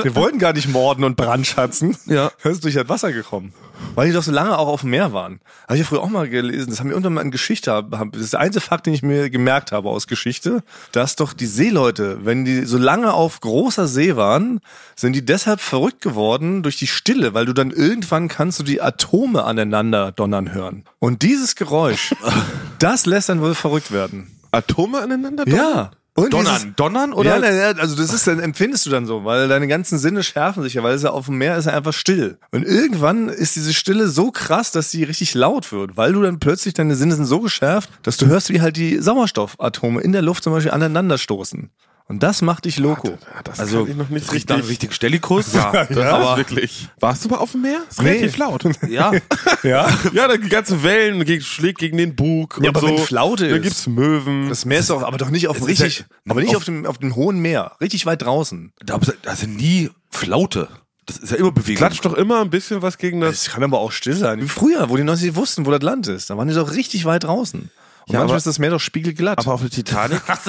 [0.02, 1.96] Wir wollten gar nicht morden und brandschatzen.
[2.06, 2.32] Ja.
[2.42, 3.52] Das ist durch das Wasser gekommen.
[3.94, 5.40] Weil die doch so lange auch auf dem Meer waren.
[5.64, 6.70] Habe ich ja früher auch mal gelesen.
[6.70, 7.84] Das haben wir irgendwann mal in Geschichte.
[7.90, 10.62] Das ist der einzige Fakt, den ich mir gemerkt habe aus Geschichte,
[10.92, 14.60] dass doch die Seeleute, wenn die so lange auf großer See waren,
[14.94, 18.82] sind die deshalb verrückt geworden durch die Stille, weil du dann irgendwann kannst du die
[18.82, 20.84] Atome aneinander donnern hören.
[20.98, 22.14] Und dieses Geräusch,
[22.78, 24.28] das lässt dann wohl verrückt werden.
[24.52, 25.46] Atome aneinander?
[25.46, 25.90] Ja.
[26.16, 27.52] Und dieses- Donnern, donnern oder?
[27.52, 30.74] ja, also das ist dann empfindest du dann so, weil deine ganzen Sinne schärfen sich
[30.74, 32.38] ja, weil es ja auf dem Meer ist ja einfach still.
[32.52, 36.38] Und irgendwann ist diese Stille so krass, dass sie richtig laut wird, weil du dann
[36.40, 40.22] plötzlich deine Sinne sind so geschärft, dass du hörst, wie halt die Sauerstoffatome in der
[40.22, 41.70] Luft zum Beispiel aneinander stoßen.
[42.08, 43.18] Und das macht dich loco.
[43.42, 44.94] Das Also, kann ich noch nicht riecht nach richtig.
[44.94, 45.52] Stellikus.
[45.54, 46.30] Ja, das Ja.
[46.32, 46.88] ist wirklich.
[47.00, 47.80] Warst du mal auf dem Meer?
[47.90, 48.10] Ist Nee.
[48.10, 48.64] relativ laut.
[48.88, 49.10] ja.
[49.64, 49.88] Ja.
[50.12, 52.58] Ja, da die ganzen Wellen gegen, schlägt gegen den Bug.
[52.62, 52.86] Ja, und aber so.
[52.86, 53.62] wenn Flaute Dann ist.
[53.64, 54.48] gibt's Möwen.
[54.48, 56.62] Das Meer ist doch, aber doch nicht auf dem ist ja- richtig, aber nicht auf
[56.64, 57.72] dem, auf dem hohen Meer.
[57.80, 58.72] Richtig weit draußen.
[58.84, 60.68] Da, da sind nie Flaute.
[61.06, 61.76] Das ist ja immer Bewegung.
[61.78, 63.46] klatscht doch immer ein bisschen was gegen das.
[63.46, 64.40] Es kann aber auch still sein.
[64.40, 66.30] Wie früher, wo die noch nicht wussten, wo das Land ist.
[66.30, 67.70] Da waren die doch richtig weit draußen.
[68.08, 69.40] Und Ja, manchmal ist das Meer doch spiegelglatt.
[69.40, 70.22] Aber auf der Titanic.
[70.26, 70.46] das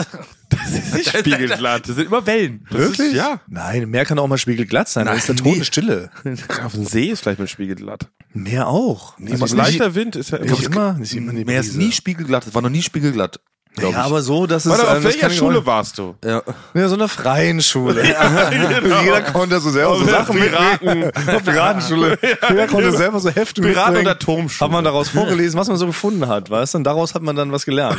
[0.72, 1.90] ist nicht spiegelglatt.
[1.90, 2.68] Das sind immer Wellen.
[2.70, 3.42] Das Ist, ja.
[3.48, 5.08] Nein, Meer kann auch mal spiegelglatt sein.
[5.08, 5.42] Da ist der nee.
[5.42, 6.12] Totenstille.
[6.64, 8.12] Auf dem See ist vielleicht mal spiegelglatt.
[8.32, 9.16] Meer auch.
[9.18, 10.52] aber leichter Wind ist ja immer.
[10.52, 12.46] Nicht immer, nicht immer Meer ist nie spiegelglatt.
[12.46, 13.40] Das war noch nie spiegelglatt.
[13.82, 13.96] Ja, ich.
[13.96, 14.72] aber so, dass es.
[14.72, 16.16] Warte, ähm, auf das welcher Schule warst du?
[16.24, 16.42] Ja.
[16.74, 18.02] Ja, so einer freien Schule.
[19.04, 21.12] Jeder konnte so selber so Auf der Sachen mitbringen.
[21.36, 22.18] Auf Piratenschule.
[22.50, 23.98] Jeder konnte selber so Hefte Piraten- mitbringen.
[24.00, 24.66] und Atomschule.
[24.68, 26.78] Hat man daraus vorgelesen, was man so gefunden hat, weißt du?
[26.80, 27.98] Und daraus hat man dann was gelernt.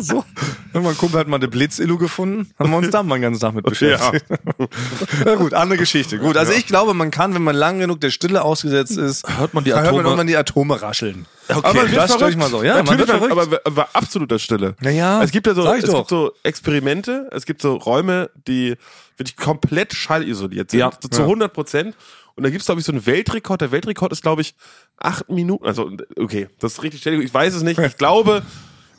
[0.00, 0.24] so.
[0.72, 3.40] Und mein Kumpel hat mal eine Blitzilu gefunden, haben wir uns da mal den ganzen
[3.40, 4.24] Tag mit beschäftigt.
[5.26, 5.34] Ja.
[5.34, 6.18] gut, andere Geschichte.
[6.18, 9.52] Gut, also ich glaube, man kann, wenn man lang genug der Stille ausgesetzt ist, Hört
[9.54, 11.26] man die dann hört man Atome- irgendwann die Atome rascheln.
[11.48, 12.30] Aber man wird das stell verrückt.
[12.30, 12.62] ich mal so.
[12.62, 13.32] Ja, man wird verrückt.
[13.32, 14.76] aber, aber absoluter Stille.
[14.80, 15.98] Na ja, es gibt ja so, es doch.
[15.98, 18.76] gibt so Experimente, es gibt so Räume, die
[19.16, 20.80] wirklich komplett schallisoliert sind.
[20.80, 20.90] Ja.
[21.00, 21.96] So zu 100 Prozent.
[22.34, 23.60] Und da gibt's glaube ich, so einen Weltrekord.
[23.60, 24.54] Der Weltrekord ist, glaube ich,
[24.98, 25.66] acht Minuten.
[25.66, 27.24] Also, okay, das ist richtig ständig.
[27.24, 27.78] Ich weiß es nicht.
[27.78, 28.42] Ich glaube,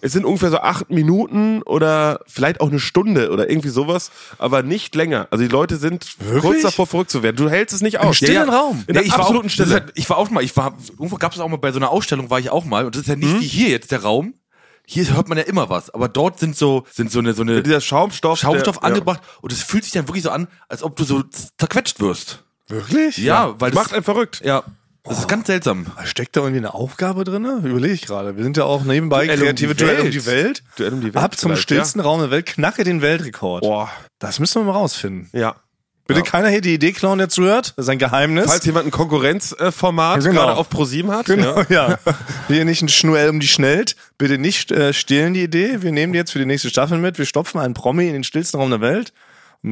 [0.04, 4.62] es sind ungefähr so acht Minuten oder vielleicht auch eine Stunde oder irgendwie sowas, aber
[4.62, 5.28] nicht länger.
[5.32, 6.06] Also die Leute sind
[6.42, 7.38] kurz davor verrückt zu werden.
[7.38, 8.18] Du hältst es nicht aus.
[8.18, 8.84] stillen Raum.
[8.88, 9.86] In Ja, der ich war absoluten auch, das ist Stille.
[9.86, 11.90] halt, ich war auch mal, ich war, irgendwo gab es auch mal bei so einer
[11.90, 14.34] Ausstellung, war ich auch mal, und das ist ja nicht wie hier jetzt der Raum.
[14.86, 17.64] Hier hört man ja immer was, aber dort sind so, sind so eine, so eine
[17.64, 18.40] Dieser Schaumstoff.
[18.40, 21.24] Schaumstoff der, angebracht und es fühlt sich dann wirklich so an, als ob du so
[21.58, 22.44] zerquetscht wirst.
[22.68, 23.18] Wirklich?
[23.20, 24.42] Ja, weil Ja, macht einen verrückt.
[24.44, 24.64] Ja,
[25.04, 25.88] das ist ganz seltsam.
[26.06, 27.46] Steckt da irgendwie eine Aufgabe drin?
[27.64, 28.38] Überlege ich gerade.
[28.38, 30.14] Wir sind ja auch nebenbei Duell um kreative die Duell um Welt.
[30.14, 30.64] die Welt.
[30.78, 33.62] Duell um die Welt Ab zum stillsten Raum der Welt, knacke den Weltrekord.
[33.64, 33.92] Boah.
[34.20, 35.30] Das müssen wir mal rausfinden.
[35.34, 35.56] Ja.
[36.06, 37.74] Bitte keiner hier die Idee klauen, der zuhört.
[37.78, 38.48] Das ist ein Geheimnis.
[38.48, 40.34] Falls jemand ein Konkurrenzformat Genau.
[40.34, 41.26] gerade auf ProSieben hat.
[41.28, 41.92] Genau, Ja.
[42.06, 42.14] ja.
[42.50, 43.96] Hier nicht ein Schnuell um die schnellt.
[44.18, 45.82] Bitte nicht äh, stehlen die Idee.
[45.82, 47.18] Wir nehmen die jetzt für die nächste Staffel mit.
[47.18, 49.14] Wir stopfen einen Promi in den stillsten Raum der Welt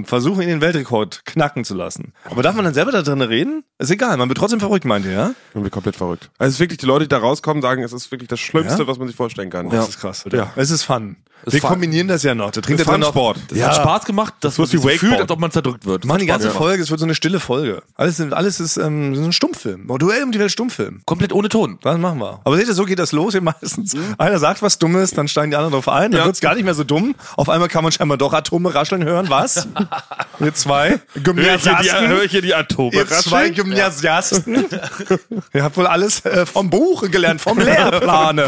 [0.06, 2.14] versuchen ihn den Weltrekord knacken zu lassen.
[2.30, 3.64] Aber darf man dann selber da drin reden?
[3.78, 5.32] Ist egal, man wird trotzdem verrückt, meint ihr, ja?
[5.54, 6.30] Und wir komplett verrückt.
[6.38, 8.84] Also es ist wirklich, die Leute, die da rauskommen, sagen, es ist wirklich das Schlimmste,
[8.84, 8.88] Ja?
[8.88, 9.70] was man sich vorstellen kann.
[9.70, 10.38] Das ist krass, oder?
[10.38, 10.52] Ja.
[10.56, 11.18] Es ist fun.
[11.44, 11.72] ist Wir fun.
[11.72, 12.52] kombinieren das ja noch.
[12.52, 13.02] Da trinkt Das er dann.
[13.02, 13.38] Fun-Sport.
[13.50, 13.68] Das Ja.
[13.70, 15.22] hat Spaß gemacht, dass man muss wie sich so fühlt, Wakeboard.
[15.24, 16.06] als ob man zerdrückt wird.
[16.06, 16.54] Mann, die ganze Ja.
[16.54, 17.82] Folge, es wird so eine stille Folge.
[17.96, 19.86] Alles, alles ist ähm, so ein Stummfilm.
[19.90, 21.02] Oh, Duell um die Welt Stummfilm.
[21.06, 21.80] Komplett ohne Ton.
[21.82, 22.42] Das machen wir.
[22.44, 23.96] Aber seht ihr, so geht das los hier meistens.
[24.20, 26.26] Einer sagt was Dummes, dann steigen die anderen drauf ein, dann Ja.
[26.28, 27.16] wird's gar nicht mehr so dumm.
[27.36, 29.28] Auf einmal kann man scheinbar doch Atome rascheln hören.
[29.30, 29.68] Was?
[30.40, 32.08] Ihr zwei Hör ich hier die, Gymnasiasten.
[32.08, 33.50] hör ich hier die Atome Ihr zwei?
[33.50, 34.66] Gymnasiasten.
[35.54, 38.44] Ihr habt wohl alles äh, vom Buche gelernt, vom Lehrplane.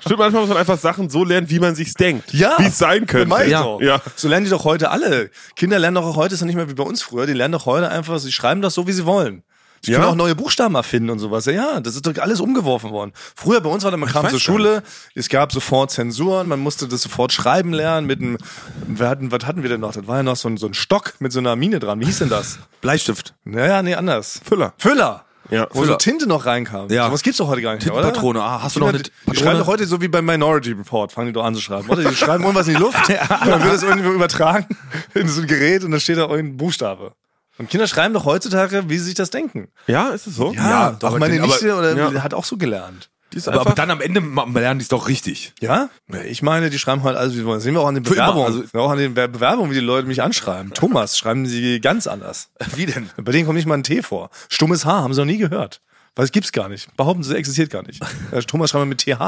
[0.00, 2.32] Stimmt, manchmal muss man einfach Sachen so lernen, wie man sich's denkt.
[2.32, 2.54] Ja.
[2.58, 3.44] Wie es sein könnte.
[3.46, 3.78] Ja.
[3.80, 4.00] Ja.
[4.16, 5.30] So lernen die doch heute alle.
[5.56, 7.52] Kinder lernen doch auch heute, ist ja nicht mehr wie bei uns früher, die lernen
[7.52, 9.42] doch heute einfach, sie schreiben das so, wie sie wollen.
[9.84, 9.98] Sie Ja?
[9.98, 11.44] können auch neue Buchstaben erfinden und sowas.
[11.46, 13.12] Ja, Ja, das ist doch alles umgeworfen worden.
[13.34, 14.82] Früher bei uns war da, man kam zur Schule,
[15.14, 18.38] es gab sofort Zensuren, man musste das sofort schreiben lernen mit einem,
[18.86, 19.92] wir hatten, was hatten wir denn noch?
[19.92, 22.00] Das war ja noch so ein, so ein Stock mit so einer Mine dran.
[22.00, 22.58] Wie hieß denn das?
[22.80, 23.34] Bleistift.
[23.44, 24.40] Naja, nee, anders.
[24.44, 24.72] Füller.
[24.78, 25.24] Füller.
[25.50, 25.66] Ja.
[25.72, 25.98] Wo so Füller.
[25.98, 26.88] Tinte noch reinkam.
[26.88, 27.10] Ja.
[27.12, 28.04] Was gibt's doch heute gar nicht mehr, oder?
[28.04, 28.40] Tintenpatrone.
[28.42, 29.38] Ah, hast du noch eine Die Patrone?
[29.44, 31.88] schreiben doch heute so wie beim Minority Report, fangen die doch an zu schreiben.
[31.90, 34.66] Oder die schreiben irgendwas in die Luft, dann wird es irgendwo übertragen
[35.14, 37.12] in so ein Gerät und dann steht da irgendein Buchstabe.
[37.58, 39.68] Und Kinder schreiben doch heutzutage, wie sie sich das denken.
[39.86, 40.52] Ja, ist es so?
[40.52, 42.22] Ja, auch aber meine den- aber- Nichte oder ja.
[42.22, 43.10] hat auch so gelernt.
[43.32, 45.54] Die ist Aber, aber dann am Ende lernen die es doch richtig.
[45.60, 45.88] Ja?
[46.26, 47.56] Ich meine, die schreiben halt alles, wie sie wollen.
[47.56, 48.44] Das sehen wir auch an den Bewerbungen.
[48.46, 50.74] also- auch an den Be- Bewerbungen, wie die Leute mich anschreiben.
[50.74, 52.50] Thomas schreiben sie ganz anders.
[52.76, 53.08] Wie denn?
[53.16, 54.28] Bei denen kommt nicht mal ein T vor.
[54.50, 55.80] Stummes H haben sie noch nie gehört.
[56.14, 56.94] Weil es gibt's gar nicht.
[56.98, 58.02] Behaupten sie, existiert gar nicht.
[58.32, 59.18] Äh, Thomas schreiben wir mit TH.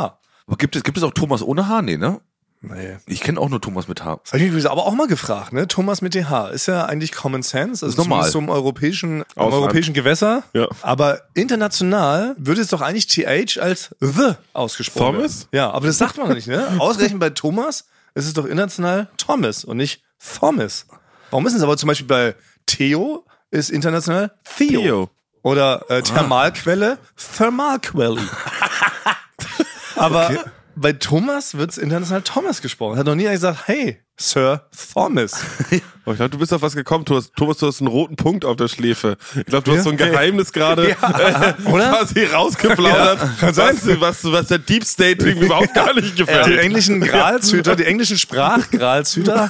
[0.47, 1.81] Aber gibt es, gibt es auch Thomas ohne Haar?
[1.81, 2.21] Nee, ne?
[2.69, 2.97] Nee.
[3.07, 4.01] Ich kenne auch nur Thomas mit.
[4.01, 5.69] Das habe ich aber auch mal gefragt, ne?
[5.69, 6.51] Thomas mit TH.
[6.53, 8.31] Ist ja eigentlich Common Sense, also Ist normal.
[8.31, 10.45] so im europäischen, im europäischen Gewässer.
[10.53, 10.67] Ja.
[10.83, 15.49] Aber international würde es doch eigentlich TH als The ausgesprochen Thomas?
[15.53, 16.67] Ja, aber das sagt man nicht, ne?
[16.79, 20.03] Ausgerechnet bei Thomas ist es doch international Thomas und nicht
[20.39, 20.87] Thomas.
[21.31, 22.35] Warum ist es aber zum Beispiel bei
[22.67, 24.81] Theo ist international Theo.
[24.81, 25.11] Theo.
[25.43, 26.99] Oder äh, Thermalquelle,
[27.37, 28.21] Thermalquelle.
[29.97, 30.31] Aber
[30.77, 32.99] bei Thomas wird's international Thomas gesprochen.
[32.99, 35.41] Hat noch nie einer gesagt, hey, Sir Thomas.
[36.07, 37.33] Oh, ich glaube, du bist auf was gekommen, Thomas.
[37.35, 39.17] Thomas, du hast einen roten Punkt auf der Schläfe.
[39.37, 40.09] Ich glaube, du hast so ein Ja.
[40.09, 40.95] Geheimnis gerade äh,
[41.65, 41.89] Oder?
[41.93, 43.57] quasi rausgeplaudert, was,
[44.01, 46.59] was, was der Deep State irgendwie überhaupt gar nicht Die gefällt.
[46.59, 49.49] englischen Gralshüter, die englischen Sprachgralshüter.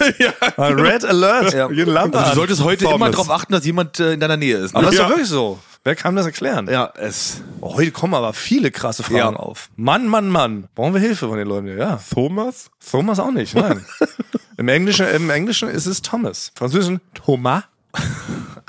[0.59, 1.53] Red Alert.
[1.55, 1.67] Ja.
[1.69, 2.97] Lampe du solltest heute Thomas.
[2.97, 4.75] immer darauf achten, dass jemand äh, in deiner Nähe ist.
[4.75, 4.79] Ne?
[4.79, 5.05] Aber das ist Ja.
[5.05, 5.59] doch wirklich so.
[5.85, 6.67] Wer kann das erklären?
[6.71, 7.43] ja, es.
[7.61, 9.31] Oh, heute kommen aber viele krasse Fragen Ja.
[9.37, 9.69] auf.
[9.77, 10.69] Mann, Mann, Mann.
[10.75, 12.01] Brauchen wir Hilfe von den Leuten hier, ja.
[12.13, 12.71] Thomas?
[12.91, 13.85] Thomas auch nicht, nein.
[14.57, 16.49] Im Englischen, im Englischen ist es Thomas.
[16.55, 17.65] Im Französischen Thomas.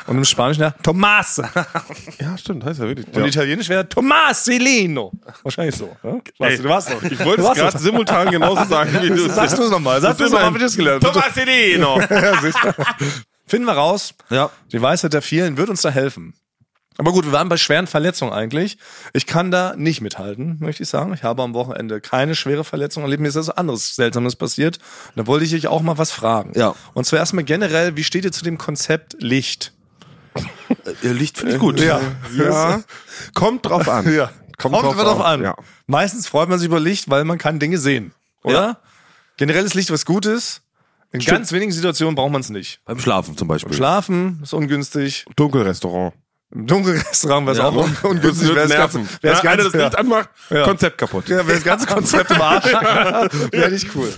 [0.07, 1.41] Und im Spanischen ja Tomás.
[2.19, 3.07] Ja, stimmt, heißt ja wirklich.
[3.07, 3.25] Und Ja.
[3.25, 5.11] Italienisch wäre Tomasilino.
[5.43, 5.95] Wahrscheinlich so.
[6.03, 6.17] Ja?
[6.37, 7.01] Weißt du, du warst doch.
[7.03, 10.01] Ich wollte es gerade simultan genauso sagen, wie du Sagst du es nochmal.
[10.01, 11.03] Sag du es nochmal, wie du es gelernt.
[11.03, 12.75] Ja, sicher.
[13.47, 14.13] Finden wir raus.
[14.29, 14.49] Ja.
[14.71, 16.33] Die Weisheit der vielen wird uns da helfen.
[16.97, 18.77] Aber gut, wir waren bei schweren Verletzungen eigentlich.
[19.13, 21.13] Ich kann da nicht mithalten, möchte ich sagen.
[21.13, 23.21] Ich habe am Wochenende keine schwere Verletzung erlebt.
[23.21, 24.79] Mir ist etwas anderes Seltsames passiert.
[25.15, 26.53] Da wollte ich dich auch mal was fragen.
[26.55, 26.73] Ja.
[26.93, 29.73] Und zwar erstmal generell, wie steht ihr zu dem Konzept Licht?
[31.03, 31.79] Äh, Licht finde ich gut.
[31.79, 31.99] Ja.
[32.37, 32.81] Ja,
[33.33, 34.13] kommt drauf an.
[34.13, 34.31] Ja.
[34.57, 35.43] Kommt, drauf drauf an.
[35.43, 35.55] Ja.
[35.85, 38.13] Meistens freut man sich über Licht, weil man kann Dinge sehen.
[38.43, 38.79] Oder?
[39.37, 40.61] Generell ist Licht was Gutes.
[41.11, 42.79] In ganz wenigen Situationen braucht man es nicht.
[42.85, 43.73] Beim Schlafen zum Beispiel.
[43.73, 45.25] Schlafen ist ungünstig.
[45.35, 46.13] Dunkelrestaurant.
[46.53, 47.65] Im Dunkelrestaurant wäre es Ja.
[47.69, 48.49] auch un ungünstig.
[48.53, 49.07] Wer nerven.
[49.21, 50.63] ganze, Ja, einer das Licht anmacht, Ja.
[50.63, 51.27] Konzept kaputt.
[51.27, 52.65] ja, wer das ganze Konzept im Arsch
[53.51, 54.13] wäre nicht cool.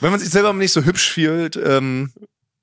[0.00, 2.12] Wenn man sich selber nicht so hübsch fühlt, ähm,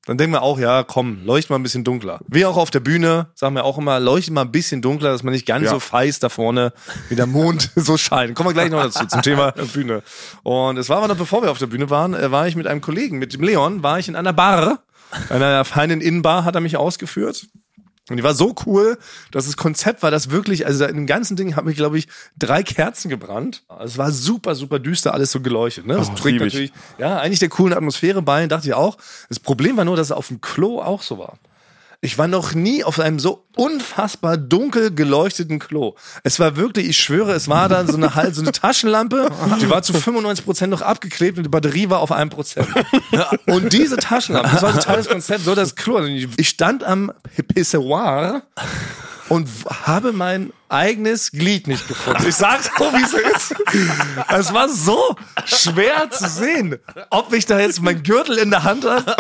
[0.05, 2.21] dann denkt man auch, ja, komm, leucht mal ein bisschen dunkler.
[2.29, 5.21] Wie auch auf der Bühne, sagen wir auch immer, leuchtet mal ein bisschen dunkler, dass
[5.23, 5.71] man nicht ganz Ja.
[5.71, 6.71] so feist da vorne
[7.09, 8.33] wie der Mond so scheint.
[8.35, 10.03] Kommen wir gleich noch dazu, zum Thema Bühne.
[10.43, 12.67] Und es war aber noch, bevor wir auf der Bühne waren, äh, war ich mit
[12.67, 14.83] einem Kollegen, mit dem Leon, war ich in einer Bar,
[15.29, 17.47] einer feinen Innenbar hat er mich ausgeführt.
[18.09, 18.97] Und die war so cool,
[19.31, 22.07] dass das Konzept war, das wirklich, also in dem ganzen Ding habe ich, glaube ich,
[22.37, 23.63] drei Kerzen gebrannt.
[23.83, 25.85] Es war super, super düster, alles so geleuchtet.
[25.85, 25.95] Ne?
[25.95, 26.53] Das trägt lieb ich.
[26.53, 28.97] natürlich, ja, eigentlich der coolen Atmosphäre bei, dachte ich auch.
[29.27, 31.37] Das Problem war nur, dass es auf dem Klo auch so war.
[31.99, 35.95] Ich war noch nie auf einem so unfassbar dunkel geleuchteten Klo.
[36.23, 39.69] Es war wirklich, ich schwöre, es war da so eine, halt, so eine Taschenlampe, die
[39.69, 42.67] war zu 95 Prozent noch abgeklebt und die Batterie war auf einem Prozent.
[43.47, 46.05] Und diese Taschenlampe, das war ein totales Konzept, so das Klo.
[46.05, 47.11] Ich stand am
[47.55, 48.43] Pissoir
[49.29, 52.25] und habe mein eigenes Glied nicht gefunden.
[52.27, 53.55] Ich sag's so, wie es ist.
[54.29, 56.77] Es war so schwer zu sehen,
[57.09, 59.15] ob ich da jetzt mein Gürtel in der Hand habe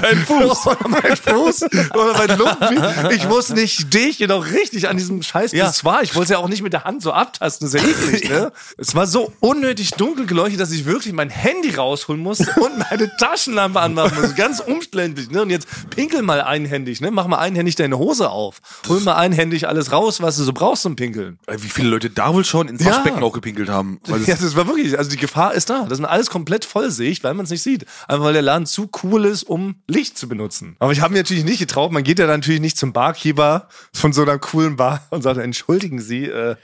[0.00, 0.66] Dein Fuß.
[0.66, 1.62] oder mein Fuß
[1.94, 3.10] oder mein Lumpen.
[3.12, 5.66] Ich wusste nicht, stehe ich noch richtig an diesem scheiß Ja.
[5.66, 6.00] Pissoir.
[6.02, 7.70] Ich wollte es ja auch nicht mit der Hand so abtasten.
[7.70, 8.52] Das ist ja eklig, ne?
[8.76, 13.14] Es war so unnötig dunkel geleuchtet, dass ich wirklich mein Handy rausholen musste und meine
[13.16, 14.34] Taschenlampe anmachen musste.
[14.34, 15.42] Ganz umständlich, ne?
[15.42, 17.10] Und jetzt pinkel mal einhändig, ne?
[17.10, 18.58] Mach mal einhändig deine Hose auf.
[18.88, 21.38] Hol mal einhändig alles raus, was du so brauchst zum Pinkeln.
[21.48, 22.90] Wie viele Leute da wohl schon ins Ja.
[22.90, 24.00] Waschbecken auch gepinkelt haben.
[24.06, 26.64] Weil Ja, es, das war wirklich, also die Gefahr ist da, dass man alles komplett
[26.64, 27.86] vollsicht, weil man es nicht sieht.
[28.08, 30.76] Einfach weil der Laden zu cool ist, um Licht zu benutzen.
[30.78, 33.68] Aber ich habe mir natürlich nicht getraut, man geht ja dann natürlich nicht zum Barkeeper
[33.94, 36.56] von so einer coolen Bar und sagt, entschuldigen Sie, äh,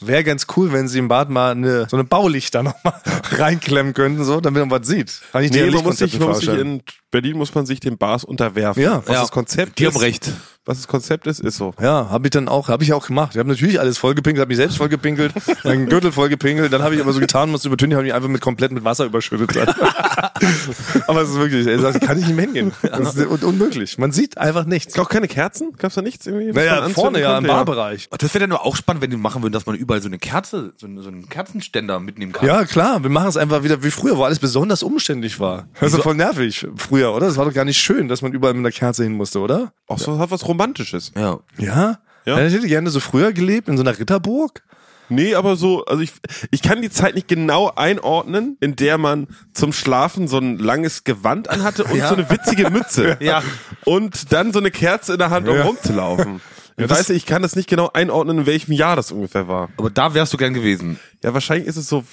[0.00, 2.94] wäre ganz cool, wenn Sie im Bad mal eine, so eine Baulichter noch mal
[3.32, 5.20] reinklemmen könnten, so, damit man was sieht.
[5.32, 7.80] Kann ich dir Nee, man muss sich, man muss sich in Berlin muss man sich
[7.80, 8.82] den Bars unterwerfen.
[8.82, 9.02] Ja.
[9.06, 9.20] was Ja.
[9.22, 9.94] das Konzept die ist.
[9.94, 10.30] haben recht.
[10.68, 11.72] Was das Konzept ist, ist so.
[11.80, 13.30] Ja, habe ich dann auch, habe ich auch gemacht.
[13.32, 15.32] Ich habe natürlich alles vollgepinkelt, habe mich selbst vollgepinkelt,
[15.64, 18.42] meinen Gürtel vollgepinkelt, dann habe ich aber so getan, musste übertönen, habe mich einfach mit
[18.42, 19.56] komplett mit Wasser überschüttet.
[21.06, 22.72] aber es ist wirklich, ey, das kann ich nicht mehr hingehen.
[22.82, 23.96] Das ist un unmöglich.
[23.96, 24.98] Man sieht einfach nichts.
[24.98, 25.72] Auch keine Kerzen?
[25.78, 26.48] Gab's da nichts irgendwie?
[26.50, 27.44] was Naja, vorne ja im?
[27.46, 28.08] Barbereich.
[28.18, 30.18] Das wäre dann nur auch spannend, wenn die machen würden, dass man überall so eine
[30.18, 32.46] Kerze, so, einen- so einen Kerzenständer mitnehmen kann.
[32.46, 35.66] Ja, klar, wir machen es einfach wieder wie früher, wo alles besonders umständlich war.
[35.80, 37.26] Das ist doch voll nervig früher, oder?
[37.26, 39.72] Das war doch gar nicht schön, dass man überall mit einer Kerze hin musste, oder?
[39.86, 41.12] Auch so hat was Romantisches.
[41.16, 41.38] Ja.
[41.56, 41.98] Ja?
[42.26, 42.38] Ja.
[42.38, 42.46] ja.
[42.46, 44.62] Ich hätte gerne so früher gelebt, in so einer Ritterburg.
[45.10, 46.12] Nee, aber so, also ich,
[46.50, 51.04] ich kann die Zeit nicht genau einordnen, in der man zum Schlafen so ein langes
[51.04, 53.16] Gewand anhatte und so eine witzige Mütze.
[53.20, 53.42] Ja.
[53.84, 55.62] Und dann so eine Kerze in der Hand, um Ja.
[55.62, 56.42] rumzulaufen.
[56.76, 59.70] Ich das- weiß, ich kann das nicht genau einordnen, in welchem Jahr das ungefähr war.
[59.78, 60.98] Aber da wärst du gern gewesen.
[61.24, 62.04] Ja, wahrscheinlich ist es so,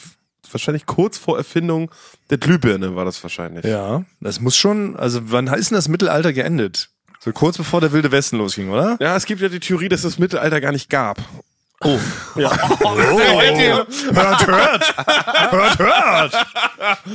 [0.50, 1.92] wahrscheinlich kurz vor Erfindung
[2.30, 3.66] der Glühbirne war das wahrscheinlich.
[3.66, 6.92] Ja, das muss schon, also wann ist denn das Mittelalter geendet?
[7.20, 8.98] So kurz bevor der Wilde Westen losging, oder?
[9.00, 11.18] Ja, es gibt ja die Theorie, dass es das Mittelalter gar nicht gab.
[11.82, 11.98] Oh.
[12.36, 12.52] Ja.
[12.52, 14.96] hört, hört.
[15.52, 16.48] Hört, hört.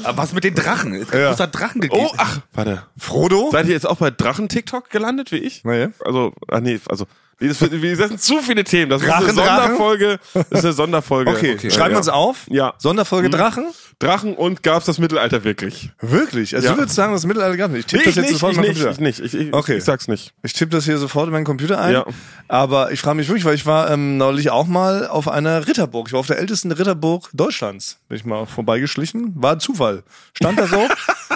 [0.04, 0.94] Aber was mit den Drachen?
[0.94, 1.28] Es Ja.
[1.28, 2.06] muss da Drachen gegeben.
[2.08, 2.82] Oh, ach, warte.
[2.96, 3.50] Frodo?
[3.52, 5.62] Seid ihr jetzt auch bei Drachen-TikTok gelandet, wie ich?
[5.64, 5.88] Nee.
[6.04, 7.06] Also, ah nee, also
[7.40, 8.90] Das sind zu viele Themen.
[8.90, 9.60] Das ist eine Drachen, Drachen?
[9.68, 10.18] Sonderfolge.
[10.34, 11.30] Das ist eine Sonderfolge.
[11.30, 12.46] Okay, schreiben wir uns auf.
[12.48, 12.74] Ja.
[12.78, 13.32] Sonderfolge Mhm.
[13.32, 13.64] Drachen?
[13.98, 15.90] Drachen und gab's das Mittelalter wirklich?
[16.00, 16.54] Wirklich?
[16.54, 16.72] Also Ja.
[16.74, 17.80] du würdest sagen, das Mittelalter gab nicht.
[17.80, 18.90] Ich tippe Nee, das jetzt nicht, sofort in meinen Computer.
[18.92, 19.20] ich nicht.
[19.20, 19.76] Ich, ich, Okay.
[19.76, 20.32] ich sag's nicht.
[20.42, 21.92] Ich tippe das hier sofort in meinen Computer ein.
[21.92, 22.04] Ja.
[22.48, 26.08] Aber ich frage mich wirklich, weil ich war ähm, neulich auch mal auf einer Ritterburg.
[26.08, 27.98] Ich war auf der ältesten Ritterburg Deutschlands.
[28.08, 29.32] Bin ich mal vorbeigeschlichen.
[29.36, 30.02] War ein Zufall.
[30.34, 30.76] Stand da so.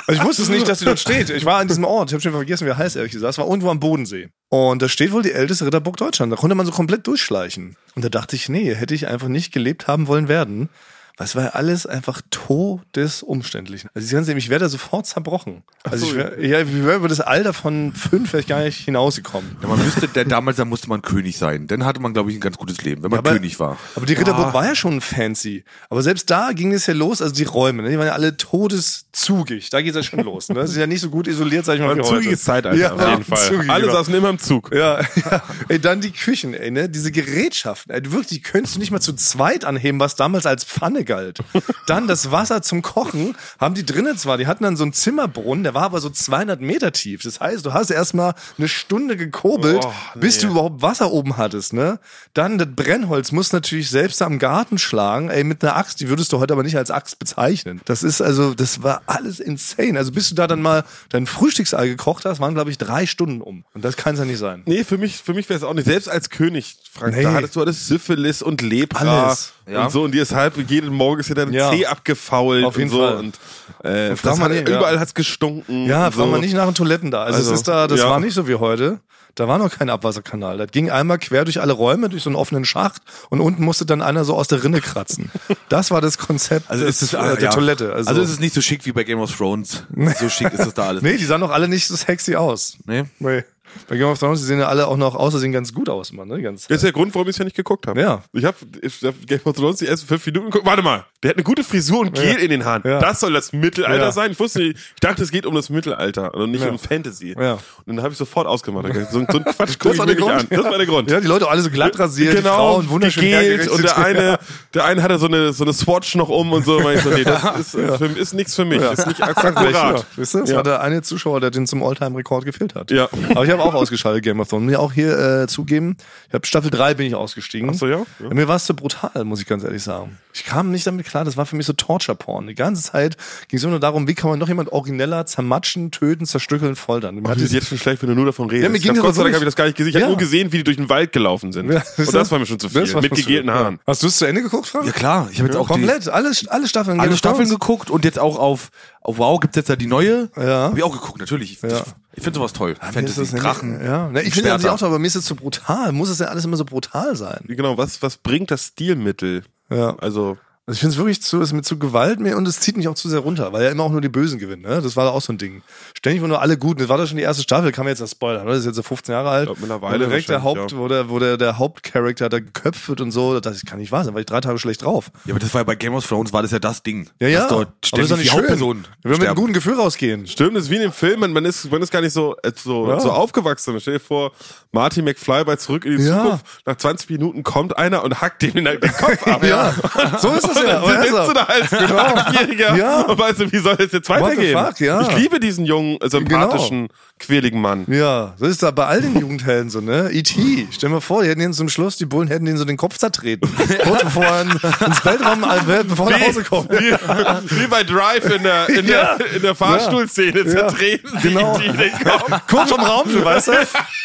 [0.07, 1.31] also ich wusste es nicht, dass die dort steht.
[1.31, 2.11] Ich war an diesem Ort.
[2.11, 3.33] Ich habe schon vergessen, wie er heißt, ehrlich gesagt.
[3.33, 4.29] Es war irgendwo am Bodensee.
[4.49, 6.35] Und da steht wohl die älteste Ritterburg Deutschlands.
[6.35, 7.77] Da konnte man so komplett durchschleichen.
[7.95, 10.69] Und da dachte ich, nee, hätte ich einfach nicht gelebt haben wollen werden.
[11.17, 13.87] Es war ja alles einfach todesumständlich.
[13.95, 15.63] Also ehrlich, ich wäre da sofort zerbrochen.
[15.85, 18.79] Also ich wäre ja, ich wär über das Alter von fünf wäre ich gar nicht
[18.85, 19.57] hinausgekommen.
[19.63, 21.67] Ja, man müsste, der, damals da musste man König sein.
[21.69, 23.79] Dann hatte man, glaube ich, ein ganz gutes Leben, wenn man aber- König war.
[23.95, 25.65] Aber die Ritterburg war ja schon fancy.
[25.89, 28.37] Aber selbst da ging es ja los, also die Räume, ne, die waren ja alle
[28.37, 29.71] todeszugig.
[29.71, 30.49] Da geht es ja schon los.
[30.49, 30.57] Ne?
[30.57, 31.97] Das ist ja nicht so gut isoliert, sag ich mal.
[31.97, 32.17] Wie heute.
[32.17, 33.39] zugiges Zeitalter ja, auf jeden Fall.
[33.49, 33.93] zugig, Alle genau.
[33.99, 34.71] saßen immer im Zug.
[34.75, 35.43] Ja, ja.
[35.69, 36.89] Ey, dann die Küchen, ey, ne?
[36.89, 37.95] Diese Gerätschaften.
[37.95, 41.39] Ey, wirklich, die könntest du nicht mal zu zweit anheben, was damals als Pfanne galt.
[41.87, 45.65] Dann das Wasser zum Kochen haben die drinnen zwar, die hatten dann so einen Zimmerbrunnen,
[45.65, 47.23] der war aber so 200 Meter tief.
[47.23, 50.21] Das heißt, du hast erstmal eine Stunde gekobelt, Oh, nee.
[50.21, 51.99] bis du überhaupt Wasser oben hattest, ne?
[52.33, 56.09] Dann das Brennholz musst du natürlich selbst am Garten schlagen, ey, mit einer Axt, die
[56.09, 57.81] würdest du heute aber nicht als Axt bezeichnen.
[57.85, 59.99] Das ist also, das war alles insane.
[59.99, 63.41] Also bis du da dann mal dein Frühstücksei gekocht hast, waren glaube ich drei Stunden
[63.41, 63.65] um.
[63.75, 64.63] Und das kann es ja nicht sein.
[64.67, 65.85] Nee, für mich, für mich wäre es auch nicht.
[65.87, 67.23] Selbst als König, Frank, Nee.
[67.23, 69.85] da hattest du alles Syphilis und Lepra Alles, ja.
[69.85, 70.03] und so.
[70.03, 71.71] Und dir ist halb jeden Morgen ist dir dein Ja.
[71.71, 73.03] Zeh abgefault Auf jeden und so.
[73.07, 73.17] Fall.
[73.17, 73.39] Und,
[73.83, 74.77] äh, Und das hat, nicht, ja.
[74.77, 75.87] überall hat's gestunken.
[75.87, 76.27] Ja, frag so.
[76.27, 77.25] mal nicht nach den Toiletten da.
[77.25, 78.09] Also, Also, es ist da, das ja.
[78.11, 79.01] war nicht so wie heute.
[79.37, 80.59] Da war noch kein Abwasserkanal.
[80.59, 83.85] Das ging einmal quer durch alle Räume, durch so einen offenen Schacht und unten musste
[83.85, 85.31] dann einer so aus der Rinne kratzen.
[85.69, 87.51] Das war das Konzept Also ist es, äh, der ja.
[87.51, 87.93] Toilette.
[87.93, 89.83] Also, Also, es ist nicht so schick wie bei Game of Thrones.
[90.21, 91.03] So schick ist es da alles.
[91.03, 92.77] nee, die sahen doch alle nicht so sexy aus.
[92.87, 93.05] Nee?
[93.19, 93.43] Nee.
[93.89, 96.13] Bei Game of Thrones, die sehen ja alle auch noch aus, sehen ganz gut aus,
[96.13, 96.29] Mann.
[96.29, 96.43] Ne?
[96.43, 98.01] Ganz, Das ist der Grund, warum ich es ja nicht geguckt habe.
[98.01, 98.23] Ja.
[98.33, 100.67] Ich habe ich hab Game of Thrones die ersten fünf Minuten geguckt.
[100.67, 102.83] Warte mal, der hat eine gute Frisur und Gel in den Haaren.
[102.85, 103.01] Ja.
[103.01, 104.13] Das soll das Mittelalter Ja.
[104.13, 104.31] sein.
[104.31, 106.71] Ich wusste nicht, ich dachte, es geht um das Mittelalter und nicht Ja.
[106.71, 107.35] um Fantasy.
[107.37, 107.55] Ja.
[107.55, 108.87] Und dann habe ich sofort ausgemacht.
[108.95, 110.33] So, so ein Quatsch guck Das ich war mir nicht Grund.
[110.39, 110.47] an.
[110.51, 111.11] Das war der Grund.
[111.11, 114.39] Ja, die Leute alle so glatt rasiert, die genau, Frauen wunderschön gegelt und der eine,
[114.75, 116.77] der eine hatte so eine, so eine Swatch noch um und so.
[116.77, 118.81] Und ich so, nee, das ist, äh, für, ist nichts für mich.
[118.83, 118.93] Ja.
[118.93, 120.07] Ist nicht Ja, akkurat.
[120.17, 120.57] weißt du, das Ja.
[120.57, 122.91] war der eine Zuschauer, der den zum Alltime-Rekord gefehlt hat.
[122.91, 123.09] Ja.
[123.31, 124.65] Aber ich habe auch ausgeschaltet Game of Thrones.
[124.65, 125.97] Muss ich auch hier äh, zugeben.
[126.29, 127.71] Ich habe Staffel 3 bin ich ausgestiegen.
[127.73, 128.03] Ach so, ja?
[128.19, 128.29] Ja.
[128.35, 130.19] Mir war es zu brutal, muss ich ganz ehrlich sagen.
[130.33, 132.49] Ich kam nicht damit klar, das war für mich so Torture-Porn.
[132.49, 133.17] Die ganze Zeit
[133.49, 137.15] ging es immer nur darum, wie kann man noch jemand origineller zermatschen, töten, zerstückeln, foltern.
[137.17, 138.65] Mir Hat es jetzt schon schlecht, wenn du nur davon redest.
[138.65, 139.91] Ja, mir ich ging hab, das Gott sei Dank habe ich das gar nicht gesehen.
[139.91, 140.01] Ich Ja.
[140.01, 141.71] habe nur gesehen, wie die durch den Wald gelaufen sind.
[141.75, 142.83] Ja, und das war mir schon zu viel.
[143.01, 143.51] Mit gegelten.
[143.51, 143.79] Haaren.
[143.87, 144.87] Hast du es zu Ende geguckt, Frank?
[144.87, 146.99] Ja klar, ich habe jetzt auch Komplett, alle, alle Staffeln.
[147.01, 148.71] Alle Staffeln geguckt und jetzt auch auf,
[149.03, 150.31] auf Wow gibt's jetzt da die neue.
[150.37, 150.69] Ja.
[150.71, 151.53] Hab ich auch geguckt, natürlich.
[151.53, 151.83] Ich, Ja.
[152.15, 152.73] ich finde sowas toll.
[152.73, 153.85] Ist Fantasy, Drachen.
[153.85, 154.09] Ja.
[154.13, 155.93] Na, ich finde das auch toll, aber mir ist es zu brutal.
[155.93, 157.41] Muss es denn alles immer so brutal sein?
[157.47, 159.45] Genau, was, was bringt das Stilmittel?
[159.71, 159.97] Ja.
[159.99, 160.37] Also,
[160.67, 162.89] Also ich finde es wirklich zu, ist mit zu Gewalt mir und es zieht mich
[162.89, 164.63] auch zu sehr runter, weil ja immer auch nur die Bösen gewinnen.
[164.63, 164.81] Ne?
[164.81, 165.61] Das war da auch so ein Ding.
[165.95, 166.81] Ständig waren nur alle gut.
[166.81, 168.45] Das war doch schon die erste Staffel, kann man jetzt das spoilern.
[168.47, 168.53] Ne?
[168.53, 169.45] Das ist jetzt so 15 Jahre alt.
[169.45, 170.79] glaub, mittlerweile Und direkt der Haupt, ja.
[170.79, 173.39] wo der, wo der, der Hauptcharakter da geköpft wird und so.
[173.41, 175.11] Das kann nicht wahr sein, war ich drei Tage schlecht drauf.
[175.27, 177.11] Ja, aber das war ja bei Game of Thrones war das ja das Ding.
[177.21, 177.47] Ja, ja.
[177.47, 178.39] Dort aber das ist doch die nicht schön.
[178.41, 180.27] Hauptperson Wir werden mit einem guten Gefühl rausgehen.
[180.27, 182.53] stimmt, das ist wie in dem Film, man, ist, man ist gar nicht so, äh,
[182.57, 183.01] so, Ja.
[183.01, 183.79] so aufgewachsen.
[183.81, 184.33] Stell dir vor,
[184.73, 186.23] Marty McFly bei Zurück in die Ja.
[186.23, 189.43] Zukunft, nach 20 Minuten kommt einer und hackt dem den, den Kopf ab.
[189.45, 189.75] Ja,
[190.23, 190.81] so ist das Und ja.
[190.81, 191.27] dann sitzt er.
[191.27, 193.01] du da als Achtjähriger Ja.
[193.03, 194.59] und weißt du, wie soll es jetzt weitergehen?
[194.59, 195.01] fuck, ja.
[195.03, 196.89] Ich liebe diesen jungen, äh, sympathischen,
[197.21, 197.85] quäligen Mann.
[197.89, 200.11] Ja, so ist da bei all den Jugendhelden so, ne?
[200.13, 202.65] E.T., stell dir mal vor, die hätten ihn zum Schluss, die Bullen hätten ihn so
[202.65, 203.49] den Kopf zertreten.
[203.85, 206.71] Kurz bevor er in- ins Weltraum, äh, bevor er nach Hause kommt.
[206.71, 209.15] Wie, wie bei Drive in der, in Ja.
[209.17, 211.57] der, in der Fahrstuhlszene zertreten sie Genau.
[211.59, 212.31] die den Kopf.
[212.49, 213.53] Kurz vom Raumschiff, weißt du?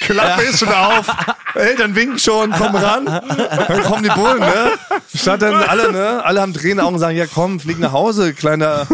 [0.02, 1.08] Klappe ist schon auf.
[1.56, 3.06] Eltern winken schon, komm ran.
[3.06, 4.72] Dann kommen die Bullen, ne?
[5.14, 6.24] Statt dann alle, ne?
[6.24, 8.88] Alle haben Tränen Augen und sagen, ja komm, flieg nach Hause, kleiner,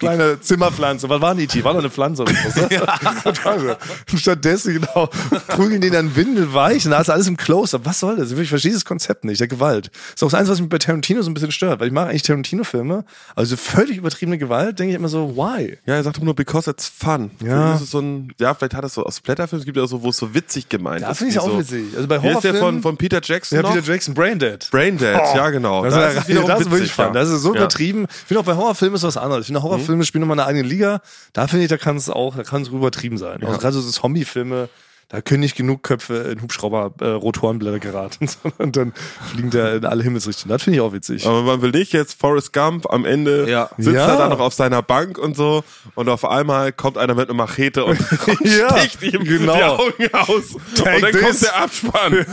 [0.00, 1.08] kleine Zimmerpflanze.
[1.08, 1.64] Was war denn die?
[1.64, 2.56] War doch eine Pflanze oder was?
[2.56, 3.76] Ne?
[4.16, 5.08] Stattdessen, genau,
[5.48, 7.82] prügeln die dann windelweich und da ist alles im Close-Up.
[7.84, 8.32] Was soll das?
[8.32, 9.90] Ich verstehe das Konzept nicht, der Gewalt.
[10.14, 12.08] ist auch das Einzige, was mich bei Tarantino so ein bisschen stört, weil ich mache
[12.08, 13.04] eigentlich Tarantino-Filme,
[13.36, 15.78] also völlig übertriebene Gewalt, denke ich immer so, why?
[15.86, 17.30] Ja, er sagt immer nur, because it's fun.
[17.44, 17.72] Ja.
[17.72, 19.88] Das ist so ein, ja, vielleicht hat es so aus Splatterfilmen, es gibt ja auch
[19.88, 21.18] so, wo es so witzig gemeint Ja, ist.
[21.18, 21.84] finde ich auch so, witzig.
[21.94, 23.74] Also bei Wie ist der Horrorfilmen- von, von Peter Jackson Ja, noch?
[23.74, 24.68] Peter Jackson, Braindead.
[24.70, 25.84] Braindead, ja genau.
[25.84, 27.12] Das, Da ist, es wiederum das ist wirklich witzig, fun.
[27.14, 28.06] Das ist so übertrieben.
[28.10, 29.42] Ich finde auch bei Horrorfilmen ist was anderes.
[29.42, 31.00] Ich finde Horrorfilme spielen nochmal eine eigene Liga.
[31.32, 33.42] Da finde ich, da kann es auch, da kann es übertrieben sein.
[33.44, 34.68] Also gerade so Zombie-Filme,
[35.10, 38.92] da können nicht genug Köpfe in Hubschrauber äh, geraten, sondern dann
[39.32, 40.50] fliegen da in alle Himmelsrichtungen.
[40.52, 41.26] Das finde ich auch witzig.
[41.26, 43.70] Aber man will nicht jetzt Forrest Gump am Ende Ja.
[43.76, 44.06] sitzt Ja.
[44.06, 45.64] er da noch auf seiner Bank und so
[45.96, 49.56] und auf einmal kommt einer mit einer Machete und, und Ja, sticht ihm genau.
[49.56, 50.44] die Augen aus.
[50.76, 51.22] Take und dann this.
[51.22, 52.26] kommt der Abspann.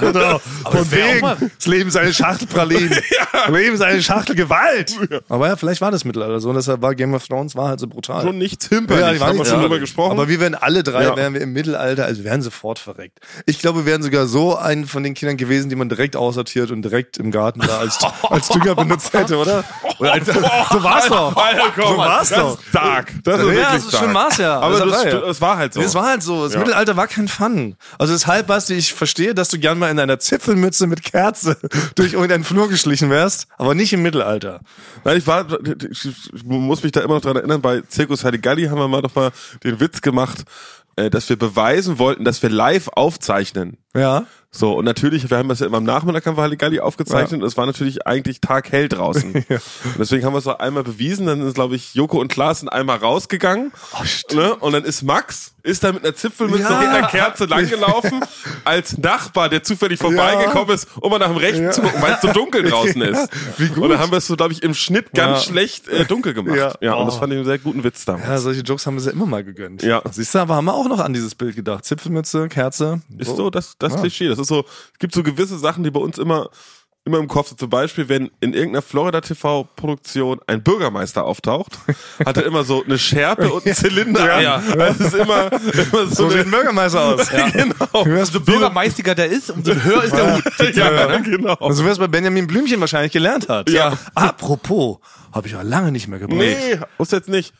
[0.00, 0.38] Genau.
[0.38, 2.90] Von wegen, das Leben ist eine Schachtel Pralinen.
[3.32, 4.94] Das Leben ist eine Schachtel Gewalt.
[5.28, 7.80] Aber ja, vielleicht war das Mittelalter so und deshalb war Game of Thrones war halt
[7.80, 8.22] so brutal.
[8.22, 10.12] Schon nicht zimperlich, die waren haben wir schon drüber gesprochen.
[10.12, 11.16] Aber wir wären alle drei, Ja.
[11.16, 13.18] wären wir im Mittelalter, also wir wären sofort verreckt.
[13.46, 16.70] Ich glaube, wir wären sogar so einen von den Kindern gewesen, die man direkt aussortiert
[16.70, 17.98] und direkt im Garten da als,
[18.28, 19.64] als Dünger benutzt hätte, oder?
[19.98, 20.26] oder als,
[20.72, 21.36] so war's doch.
[21.36, 22.58] Alter, komm, So war's das doch.
[22.60, 23.12] ist dark.
[23.24, 24.04] Das ist Ja, wirklich das ist dark.
[24.04, 24.60] schon war's ja.
[24.60, 25.80] Aber Das das, das war halt so.
[25.80, 26.44] Es war halt so.
[26.44, 26.58] Das Ja.
[26.60, 27.76] Mittelalter war kein Fun.
[27.98, 31.56] Also deshalb, Basti, ich verstehe, dass du gern mal in einer Zipfelmütze mit Kerze
[31.94, 34.60] durch irgendeinen Flur geschlichen wärst, aber nicht im Mittelalter.
[35.04, 35.46] Nein, ich war,
[35.90, 39.14] ich muss mich da immer noch dran erinnern, bei Circus Halligalli haben wir mal doch
[39.14, 39.30] mal
[39.64, 40.42] den Witz gemacht,
[40.96, 43.78] dass wir beweisen wollten, dass wir live aufzeichnen.
[43.96, 44.24] Ja.
[44.54, 47.46] So, und natürlich, wir haben das ja immer am Nachmittag haben wir Halligalli aufgezeichnet und
[47.46, 49.32] es war natürlich eigentlich taghell draußen.
[49.48, 52.60] Und deswegen haben wir es auch einmal bewiesen, dann ist, glaube ich, Joko und Klaas
[52.60, 53.72] sind einmal rausgegangen.
[54.34, 54.54] ne?
[54.56, 56.80] Und dann ist Max, ist da mit einer Zipfelmütze Ja.
[56.80, 58.20] hinter einer Kerze langgelaufen,
[58.64, 62.20] als Nachbar, der zufällig vorbeigekommen ist, um mal nach dem Rechten zu gucken, weil es
[62.20, 63.30] so dunkel draußen ist.
[63.56, 63.78] Wie gut.
[63.84, 65.50] Und dann haben wir es so, glaube ich, im Schnitt ganz Ja.
[65.50, 66.56] schlecht äh, dunkel gemacht.
[66.58, 66.74] Ja.
[66.82, 67.20] Ja, und das Oh.
[67.20, 68.28] fand ich einen sehr guten Witz damals.
[68.28, 69.82] Ja, solche Jokes haben wir ja immer mal gegönnt.
[69.82, 70.02] Ja.
[70.10, 71.86] Siehst du, aber haben wir auch noch an dieses Bild gedacht.
[71.86, 73.00] Zipfelmütze, Kerze.
[73.16, 74.28] Ist so das, das Klischee.
[74.28, 74.60] Das ist so,
[74.92, 76.48] es gibt so gewisse Sachen, die bei uns immer,
[77.04, 77.58] immer im Kopf sind.
[77.58, 81.78] Zum Beispiel, wenn in irgendeiner Florida TV Produktion ein Bürgermeister auftaucht,
[82.24, 84.42] hat er immer so eine Schärpe und einen Zylinder an.
[84.42, 84.62] Ja.
[84.76, 87.30] Das ist immer, immer so, So sieht ein Bürgermeister aus.
[87.32, 87.48] Ja.
[87.50, 88.04] genau.
[88.04, 90.44] Hörst du Bürgermeistiger der ist, umso höher ist der Hut.
[90.76, 91.54] Ja, genau.
[91.54, 93.68] Also, wie es bei Benjamin Blümchen wahrscheinlich gelernt hat.
[93.70, 93.98] Ja.
[94.14, 94.98] Apropos,
[95.32, 96.38] habe ich ja lange nicht mehr gebracht.
[96.38, 97.52] Nee, muss jetzt nicht.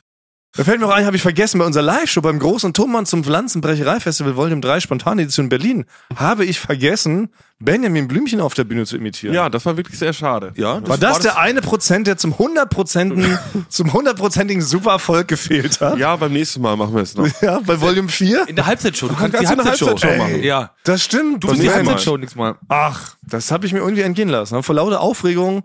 [0.54, 3.24] Da fällt mir auch ein, habe ich vergessen, bei unserer Live-Show beim großen Tonmann zum
[3.24, 9.34] Pflanzenbrecherei-Festival Volume 3 Spontanedition Berlin habe ich vergessen, Benjamin Blümchen auf der Bühne zu imitieren.
[9.34, 10.52] Ja, das war wirklich sehr schade.
[10.56, 13.38] Ja, War das der eine Prozent, der zum hundertprozentigen,
[13.70, 15.96] zum hundertprozentigen Supererfolg gefehlt hat?
[15.96, 17.26] Ja, beim nächsten Mal machen wir es noch.
[17.40, 18.48] Ja, bei Volume 4?
[18.48, 19.08] In der Halbzeitshow.
[19.08, 20.42] Du kannst die kannst du eine Halbzeitshow Halbzeitshow machen.
[20.42, 20.72] Ja.
[20.84, 21.42] Das stimmt.
[21.44, 21.70] Du bist die.
[21.70, 22.56] Halbzeitshow nächstes Mal.
[22.68, 24.62] Ach, das habe ich mir irgendwie entgehen lassen.
[24.62, 25.64] Vor lauter Aufregung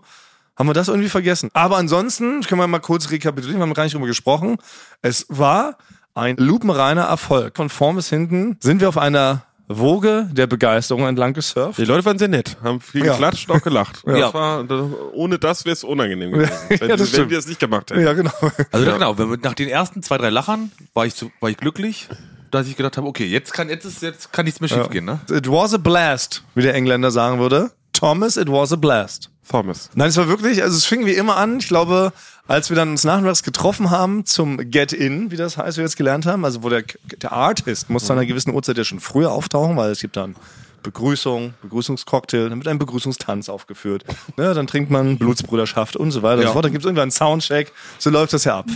[0.58, 1.50] haben wir das irgendwie vergessen.
[1.54, 4.56] Aber ansonsten können wir mal kurz rekapitulieren, wir haben gar nicht drüber gesprochen.
[5.02, 5.78] Es war
[6.14, 7.56] ein lupenreiner Erfolg.
[7.56, 11.78] Von vorn bis hinten sind wir auf einer Woge der Begeisterung entlang gesurft.
[11.78, 13.12] Die Leute waren sehr nett, haben viel Ja.
[13.12, 14.02] geklatscht und auch gelacht.
[14.06, 14.18] Ja.
[14.18, 17.46] Das war, das, ohne das wäre es unangenehm gewesen, wenn, Ja, das wenn wir es
[17.46, 18.00] nicht gemacht hätten.
[18.00, 18.32] Ja, genau.
[18.72, 21.58] Also genau, wenn wir, nach den ersten zwei, drei Lachern war ich, zu, war ich
[21.58, 22.08] glücklich,
[22.50, 25.04] dass ich gedacht habe, okay, jetzt kann jetzt ist jetzt kann nichts mehr schief gehen,
[25.04, 25.20] ne?
[25.30, 27.70] It was a blast, wie der Engländer sagen würde.
[27.98, 29.28] Thomas, it was a blast.
[29.50, 29.90] Thomas.
[29.96, 31.58] Nein, es war wirklich, also es fing wie immer an.
[31.58, 32.12] Ich glaube,
[32.46, 35.96] als wir dann uns nachmittags getroffen haben zum Get-In, wie das heißt, wie wir jetzt
[35.96, 36.84] gelernt haben, also wo der,
[37.20, 40.36] der Artist muss zu einer gewissen Uhrzeit ja schon früher auftauchen, weil es gibt dann
[40.84, 44.04] Begrüßung, Begrüßungscocktail, dann wird ein Begrüßungstanz aufgeführt.
[44.36, 46.64] Ne, dann trinkt man Blutsbruderschaft und so weiter und so fort.
[46.64, 47.72] Dann gibt es irgendwann einen Soundcheck.
[47.98, 48.66] So läuft das ja ab.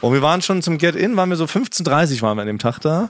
[0.00, 2.80] Und wir waren schon zum Get-In, waren wir so 15.30 waren wir an dem Tag
[2.80, 3.08] da.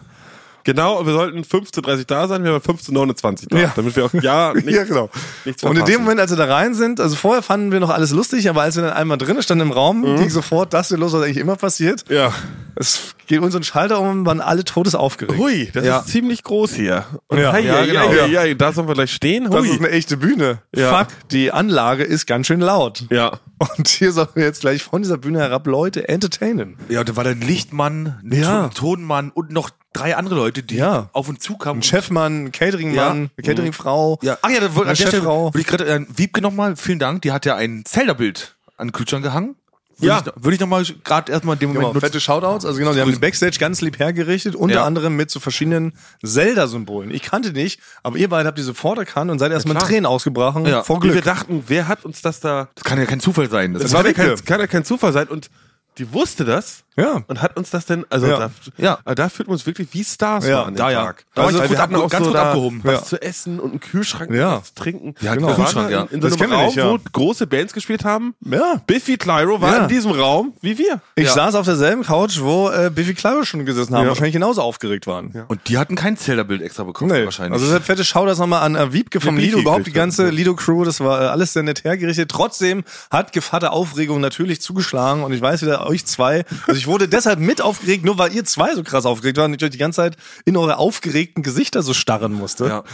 [0.69, 3.73] Genau, wir sollten 15.30 da sein, wir waren 15.29 da, Ja.
[3.75, 5.09] damit wir auch ja nichts, ja, genau.
[5.47, 5.93] nichts Und in verpassen.
[5.95, 8.61] dem Moment, als wir da rein sind, also vorher fanden wir noch alles lustig, aber
[8.63, 11.39] als wir dann einmal drinnen standen im Raum, ging sofort das hier los, was eigentlich
[11.39, 12.05] immer passiert.
[12.11, 12.35] Ja.
[12.77, 15.39] Es geht uns ein Schalter um, waren alle todesaufgeregt.
[15.39, 15.99] Hui, das Ja.
[16.01, 17.07] ist ziemlich groß hier.
[17.29, 17.53] Und Ja.
[17.53, 18.01] hei, Ja, genau.
[18.11, 19.45] hei, hei, da sollen wir gleich stehen.
[19.51, 19.69] Das Hui.
[19.71, 20.59] ist eine echte Bühne.
[20.77, 20.97] Ja.
[20.99, 23.05] Fuck, die Anlage ist ganz schön laut.
[23.11, 23.39] ja.
[23.59, 26.77] Und hier sollen wir jetzt gleich von dieser Bühne herab Leute entertainen.
[26.89, 28.69] Ja, und da war dann Lichtmann, ein Ja.
[28.69, 31.09] Ton- Tonmann und noch drei andere Leute, die Ja.
[31.13, 31.81] auf uns zukamen.
[31.81, 34.19] Ein Chefmann, ein Cateringmann, eine Cateringfrau.
[34.23, 34.39] Ja.
[34.43, 37.57] Ach ja, da wollte der ich gerade äh, Wiebke nochmal, vielen Dank, die hat ja
[37.57, 39.57] ein Zelda-Bild an Kühlschrank gehangen.
[40.01, 40.19] Würde Ja.
[40.25, 42.07] ich, würde ich nochmal gerade erstmal dem Moment Genau, nutzen.
[42.07, 42.65] fette Shoutouts.
[42.65, 44.85] Also genau, die haben den Backstage ganz lieb hergerichtet, unter Ja.
[44.85, 45.93] anderem mit so verschiedenen
[46.25, 47.11] Zelda-Symbolen.
[47.11, 49.89] Ich kannte nicht, aber ihr beide habt die sofort erkannt und seid erstmal klar.
[49.89, 50.83] Tränen ausgebrochen Ja.
[50.85, 51.25] vor Und wir Glück.
[51.25, 52.69] dachten, wer hat uns das da...
[52.75, 53.75] Das kann ja kein Zufall sein.
[53.75, 55.51] Das Das war ja kein, kann ja kein Zufall sein und
[55.99, 57.23] die wusste das Ja.
[57.27, 58.39] und hat uns das denn, also Ja.
[58.39, 58.99] da, Ja.
[59.05, 61.05] also da fühlt man uns wirklich wie Stars Ja, an dem da ja.
[61.05, 61.25] Tag.
[61.35, 62.81] Da war ich also gut wir hatten auch ganz so gut da abgehoben.
[62.85, 63.05] was Ja.
[63.05, 64.63] zu essen und einen Kühlschrank Ja.
[64.63, 65.15] zu trinken.
[65.21, 65.55] Ja, genau.
[65.55, 66.03] Kühlschrank, ja.
[66.03, 66.91] in, in so Das einem Raum, nicht, ja.
[66.91, 68.35] wo große Bands gespielt haben.
[68.45, 68.83] Ja.
[68.87, 69.83] Biffy Clyro war Ja.
[69.85, 71.01] in diesem Raum wie wir.
[71.15, 71.33] Ich Ja.
[71.35, 74.09] saß auf derselben Couch, wo äh, Biffy Clyro schon gesessen haben, Ja.
[74.09, 75.33] wahrscheinlich genauso aufgeregt waren.
[75.49, 77.25] Und die hatten kein Zelda-Bild extra bekommen, Nee.
[77.25, 77.53] wahrscheinlich.
[77.53, 80.85] Also deshalb fette Shoutouts nochmal an äh, Wiebke vom Ja, Lido, überhaupt die ganze Lido-Crew,
[80.85, 82.29] das war äh, alles sehr nett hergerichtet.
[82.31, 87.07] Trotzdem hat Gevatter Aufregung natürlich zugeschlagen und ich weiß wieder, euch zwei, also ich wurde
[87.07, 89.79] deshalb mit aufgeregt, nur weil ihr zwei so krass aufgeregt waren und ich euch die
[89.79, 92.67] ganze Zeit in eure aufgeregten Gesichter so starren musste.
[92.67, 92.85] Ja.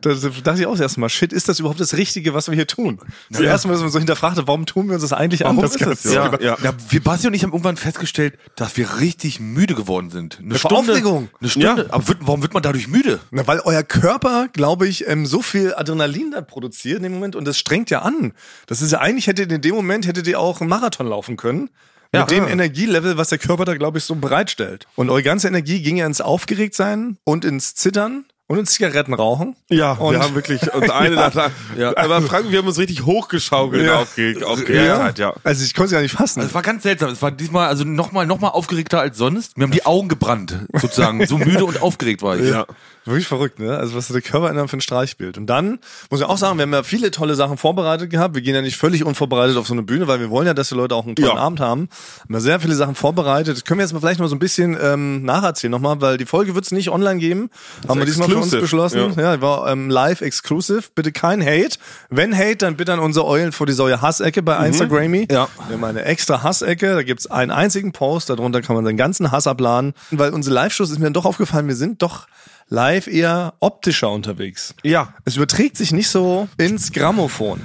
[0.00, 2.66] Da, da dachte ich auch erstmal, shit, ist das überhaupt das Richtige, was wir hier
[2.66, 3.00] tun?
[3.32, 5.74] Zuerst mal, dass man so hinterfragte, warum tun wir uns das eigentlich Warum anders?
[5.74, 6.04] ist das?
[6.04, 6.38] Ja.
[6.40, 6.56] Ja.
[6.62, 10.38] Ja, wir Basti und ich haben irgendwann festgestellt, dass wir richtig müde geworden sind.
[10.40, 11.28] Eine vor Aufregung.
[11.40, 11.88] Eine Stunde.
[11.90, 13.20] Aber wird, warum wird man dadurch müde?
[13.30, 17.34] Na, weil euer Körper, glaube ich, ähm, so viel Adrenalin da produziert in dem Moment
[17.34, 18.32] und das strengt ja an.
[18.66, 21.36] Das ist ja eigentlich hättet ihr in dem Moment hättet ihr auch einen Marathon laufen
[21.36, 21.70] können.
[22.14, 22.20] Ja.
[22.20, 24.86] mit dem Energielevel, was der Körper da, glaube ich, so bereitstellt.
[24.96, 29.54] Und eure ganze Energie ging ja ins Aufgeregtsein und ins Zittern und ins Zigarettenrauchen.
[29.68, 31.30] Ja, Und- wir haben wirklich uns eine Ja.
[31.34, 31.96] nach Ja.
[31.96, 34.00] aber Frank, wir haben uns richtig hochgeschaukelt Ja.
[34.00, 35.34] auf, Aufgeregtheit, ja.
[35.44, 36.40] Also ich konnte es ja nicht fassen.
[36.40, 37.10] Also es war ganz seltsam.
[37.10, 39.56] Es war diesmal also nochmal noch mal aufgeregter als sonst.
[39.56, 41.24] Mir haben die Augen gebrannt, sozusagen.
[41.26, 42.48] So müde und aufgeregt war ich.
[42.50, 42.66] Ja.
[43.04, 43.74] Wirklich verrückt, ne?
[43.78, 45.38] Also was der Körper in einem für ein Streichbild.
[45.38, 45.78] Und dann
[46.10, 48.34] muss ich auch sagen, wir haben ja viele tolle Sachen vorbereitet gehabt.
[48.34, 50.68] Wir gehen ja nicht völlig unvorbereitet auf so eine Bühne, weil wir wollen ja, dass
[50.68, 51.36] die Leute auch einen tollen Ja.
[51.36, 51.88] Abend haben.
[52.28, 53.56] Wir haben sehr viele Sachen vorbereitet.
[53.56, 56.26] Das können wir jetzt mal vielleicht mal so ein bisschen ähm, nacherzählen nochmal, weil die
[56.26, 57.48] Folge wird es nicht online geben.
[57.88, 59.14] haben wir diesmal uns beschlossen.
[59.16, 60.84] Ja, die war ähm, live exclusive.
[60.94, 61.78] Bitte kein Hate.
[62.10, 65.28] Wenn Hate, dann bitte an unsere Eulen vor die Säue Hassecke bei Instagrammy.
[65.30, 65.48] Ja.
[65.68, 66.94] Wir haben eine extra Hassecke.
[66.94, 68.30] Da gibt's einen einzigen Post.
[68.30, 69.94] Darunter kann man seinen ganzen Hass abladen.
[70.10, 72.26] Weil unsere Live-Shows ist mir dann doch aufgefallen, wir sind doch
[72.68, 74.74] live eher optischer unterwegs.
[74.82, 75.14] Ja.
[75.24, 77.60] Es überträgt sich nicht so ins Grammophon.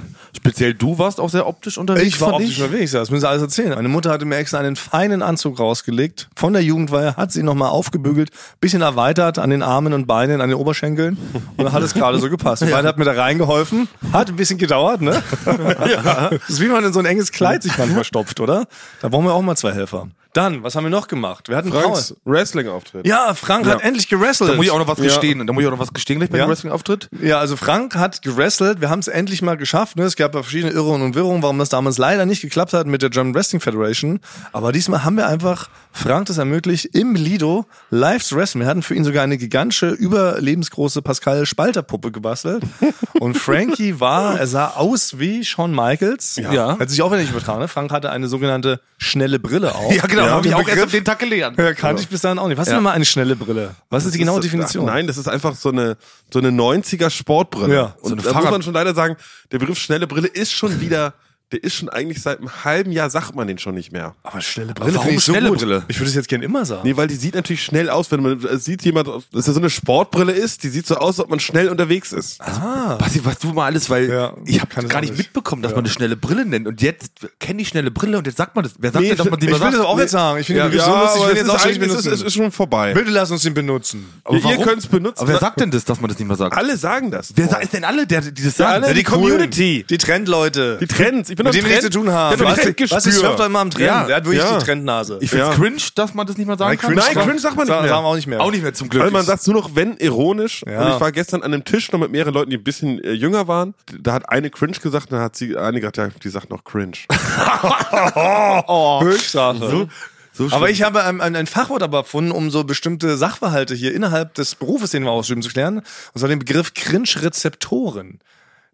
[0.46, 2.06] Speziell du warst auch sehr optisch unterwegs.
[2.06, 3.70] Ich war optisch unterwegs, ja, das müssen Sie alles erzählen.
[3.70, 6.28] Meine Mutter hatte mir extra einen feinen Anzug rausgelegt.
[6.36, 8.30] Von der Jugendweihe hat sie nochmal aufgebügelt,
[8.60, 11.16] bisschen erweitert an den Armen und Beinen, an den Oberschenkeln.
[11.56, 12.62] Und dann hat es gerade so gepasst.
[12.62, 13.88] Und beide hat mir da reingeholfen.
[14.12, 15.22] Hat ein bisschen gedauert, ne?
[15.46, 18.66] Das ist wie man in so ein enges Kleid sich manchmal stopft, oder?
[19.00, 20.08] Da brauchen wir auch mal zwei Helfer.
[20.34, 21.48] Dann, was haben wir noch gemacht?
[21.48, 22.14] Wir hatten Franks.
[22.24, 23.06] Wrestling-Auftritt.
[23.06, 24.50] Ja, Frank hat endlich gewrestelt.
[24.50, 25.04] Da muss ich auch noch was Ja.
[25.04, 25.46] gestehen.
[25.46, 26.48] Da muss ich auch noch was gestehen gleich beim Ja.
[26.48, 27.08] Wrestling-Auftritt.
[27.22, 28.80] Ja, also Frank hat gewrestelt.
[28.80, 29.96] Wir haben es endlich mal geschafft.
[29.96, 30.02] Ne?
[30.04, 33.00] Es gab ja verschiedene Irrungen und Wirrungen, warum das damals leider nicht geklappt hat mit
[33.02, 34.18] der German Wrestling Federation.
[34.52, 38.60] Aber diesmal haben wir einfach Frank das ermöglicht, im Lido live zu wrestlen.
[38.62, 42.64] Wir hatten für ihn sogar eine gigantische, überlebensgroße Pascal Spalter Puppe gebastelt.
[43.20, 46.36] Und Frankie war, er sah aus wie Shawn Michaels.
[46.36, 46.76] Ja.
[46.78, 47.60] Hat sich auch wieder nicht übertragen.
[47.60, 47.68] Ne?
[47.68, 49.94] Frank hatte eine sogenannte schnelle Brille auf.
[49.94, 50.23] Ja, genau.
[50.26, 51.58] Ja, Hab ich auch erst Begriff- auf den Tag gelernt.
[51.58, 52.56] Ja, kannte ich bis dahin auch nicht.
[52.58, 52.76] Was ist Ja.
[52.78, 53.74] denn mal eine schnelle Brille?
[53.90, 54.88] Was ist die genaue Das ist- Definition?
[54.88, 55.96] Ach, nein, das ist einfach so eine,
[56.32, 57.74] so eine 90er Sportbrille.
[57.74, 57.82] Ja.
[58.00, 59.16] Und So da muss man schon leider sagen,
[59.52, 61.14] der Begriff schnelle Brille ist schon wieder,
[61.54, 64.14] der ist schon eigentlich seit einem halben Jahr sagt man den schon nicht mehr.
[64.24, 65.58] Aber schnelle Brille warum ich so schnelle gut.
[65.58, 65.84] Brille?
[65.88, 66.80] Ich würde es jetzt gerne immer sagen.
[66.84, 69.60] Nee, weil die sieht natürlich schnell aus, wenn man es sieht jemand, dass er so
[69.60, 72.38] eine Sportbrille ist, die sieht so aus, als ob man schnell unterwegs ist.
[72.38, 75.18] Basti, was du mal alles, weil Ja, ich habe es gar nicht nicht.
[75.18, 76.66] mitbekommen, dass man eine schnelle Brille nennt.
[76.66, 78.74] Und jetzt kenne ich schnelle Brille und jetzt sagt man das.
[78.78, 79.78] Wer sagt Nee, denn, dass man die ich mal will sagt?
[79.78, 80.40] das auch jetzt sagen.
[80.40, 81.76] Ich finde Ja, Begriff ja, so lustig, ich will es jetzt ist auch schon nicht
[81.80, 82.20] eigentlich- es ist, benutzen.
[82.22, 82.94] es ist schon vorbei.
[82.94, 84.06] Bitte lass uns den benutzen.
[84.24, 84.64] Aber Ihr warum?
[84.64, 85.20] könnt's benutzen.
[85.22, 86.56] Aber wer sagt denn das, dass man das nicht mehr sagt?
[86.56, 87.32] Alle sagen das.
[87.36, 88.84] Wer sagt, ist denn alle, der die das Ja, sagen?
[88.84, 89.04] alle, die.
[89.04, 89.84] Community.
[89.88, 90.78] Die Trendleute.
[90.80, 91.30] Die Trends.
[91.30, 92.34] Ich bin mit doch dem wir nichts zu tun haben.
[92.34, 93.86] Ich Was, was ist surft doch immer am Trend?
[93.86, 94.58] Ja, Der hat wirklich ja.
[94.58, 95.18] die Trendnase.
[95.20, 95.52] Ich finde Ja.
[95.52, 96.94] cringe, dass man das nicht mehr sagen kann.
[96.94, 97.88] Nein, cringe sagt man nicht mehr.
[97.88, 98.40] sagen wir auch nicht mehr.
[98.40, 99.02] Auch nicht mehr zum Glück.
[99.02, 100.64] Also man sagt nur noch, wenn, ironisch.
[100.66, 100.86] Ja.
[100.86, 103.12] Und ich war gestern an einem Tisch noch mit mehreren Leuten, die ein bisschen äh,
[103.12, 103.74] jünger waren.
[104.00, 106.92] Da hat eine cringe gesagt, dann hat sie eine gesagt, ja, die sagt noch cringe.
[108.66, 109.88] oh, Höchststrafe.
[110.32, 113.94] so aber ich habe ein, ein, ein Fachwort aber erfunden, um so bestimmte Sachverhalte hier
[113.94, 115.78] innerhalb des Berufes, den wir ausüben, zu klären.
[115.78, 118.18] Und zwar den Begriff Cringe-Rezeptoren.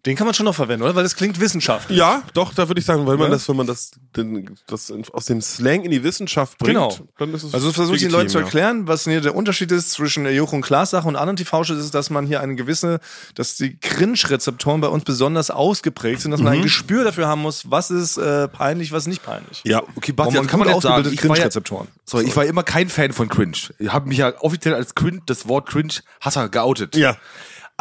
[0.07, 0.95] Den kann man schon noch verwenden, oder?
[0.95, 1.95] Weil das klingt wissenschaftlich.
[1.95, 3.33] Ja, doch, da würde ich sagen, weil man Ja.
[3.33, 6.97] das, wenn man das, den, das aus dem Slang in die Wissenschaft bringt, Genau.
[7.19, 9.91] dann ist es Also versuche ich den Leuten zu erklären, was hier der Unterschied ist
[9.91, 12.99] zwischen der Joch- und Klaas-Sache und anderen TV-Shows, ist, dass man hier eine gewisse,
[13.35, 17.69] dass die Cringe-Rezeptoren bei uns besonders ausgeprägt sind, dass man ein Gespür dafür haben muss,
[17.69, 19.61] was ist äh, peinlich, was ist nicht peinlich.
[19.65, 19.83] Ja.
[19.95, 21.87] Okay, Basti, man kann man jetzt sagen, war, ja, Cringe-Rezeptoren.
[22.05, 23.55] sorry, ich war immer kein Fan von Cringe.
[23.77, 26.95] Ich habe mich ja offiziell als Cringe, das Wort Cringe-Hasser geoutet.
[26.95, 27.17] Ja.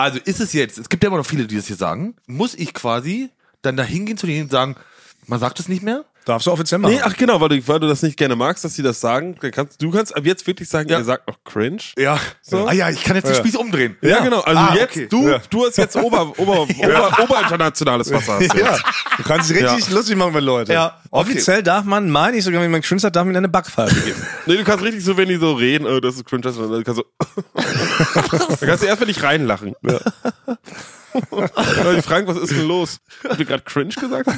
[0.01, 2.55] Also ist es jetzt, es gibt ja immer noch viele, die das hier sagen, muss
[2.55, 3.31] ich quasi
[3.63, 4.77] dann da hingehen zu denen und sagen,
[5.27, 6.05] man sagt es nicht mehr?
[6.27, 6.93] Darfst du offiziell machen.
[6.95, 9.37] Nee, ach genau, weil du, weil du das nicht gerne magst, dass sie das sagen.
[9.41, 10.99] Dann kannst, du kannst ab jetzt wirklich sagen, Ja.
[10.99, 11.79] ihr sagt noch cringe.
[11.97, 12.19] Ja.
[12.43, 12.67] So?
[12.67, 13.97] Ah ja, ich kann jetzt den Spieß umdrehen.
[14.03, 14.41] Ja, genau.
[14.41, 15.07] Also Ah, jetzt, okay.
[15.11, 15.41] du, Ja.
[15.49, 18.39] du hast jetzt Ober, Ober, Ober, Oberinternationales Wasser.
[18.39, 18.79] Hast du Ja,
[19.17, 20.73] du kannst dich richtig lustig machen mit Leuten.
[20.73, 21.01] Ja.
[21.11, 24.23] Offiziell darf man, meine ich sogar, wenn man Cringe hat, darf man eine Backpfeife geben.
[24.47, 26.63] Nee, du kannst richtig so, wenn die so reden, oh, das ist cringe, das ist,
[26.71, 27.05] dann kannst du,
[27.55, 29.75] dann kannst du erst mal nicht reinlachen.
[29.83, 29.99] Ja.
[31.13, 32.99] Die fragen, was ist denn los?
[33.29, 34.29] Hab ich gerade cringe gesagt?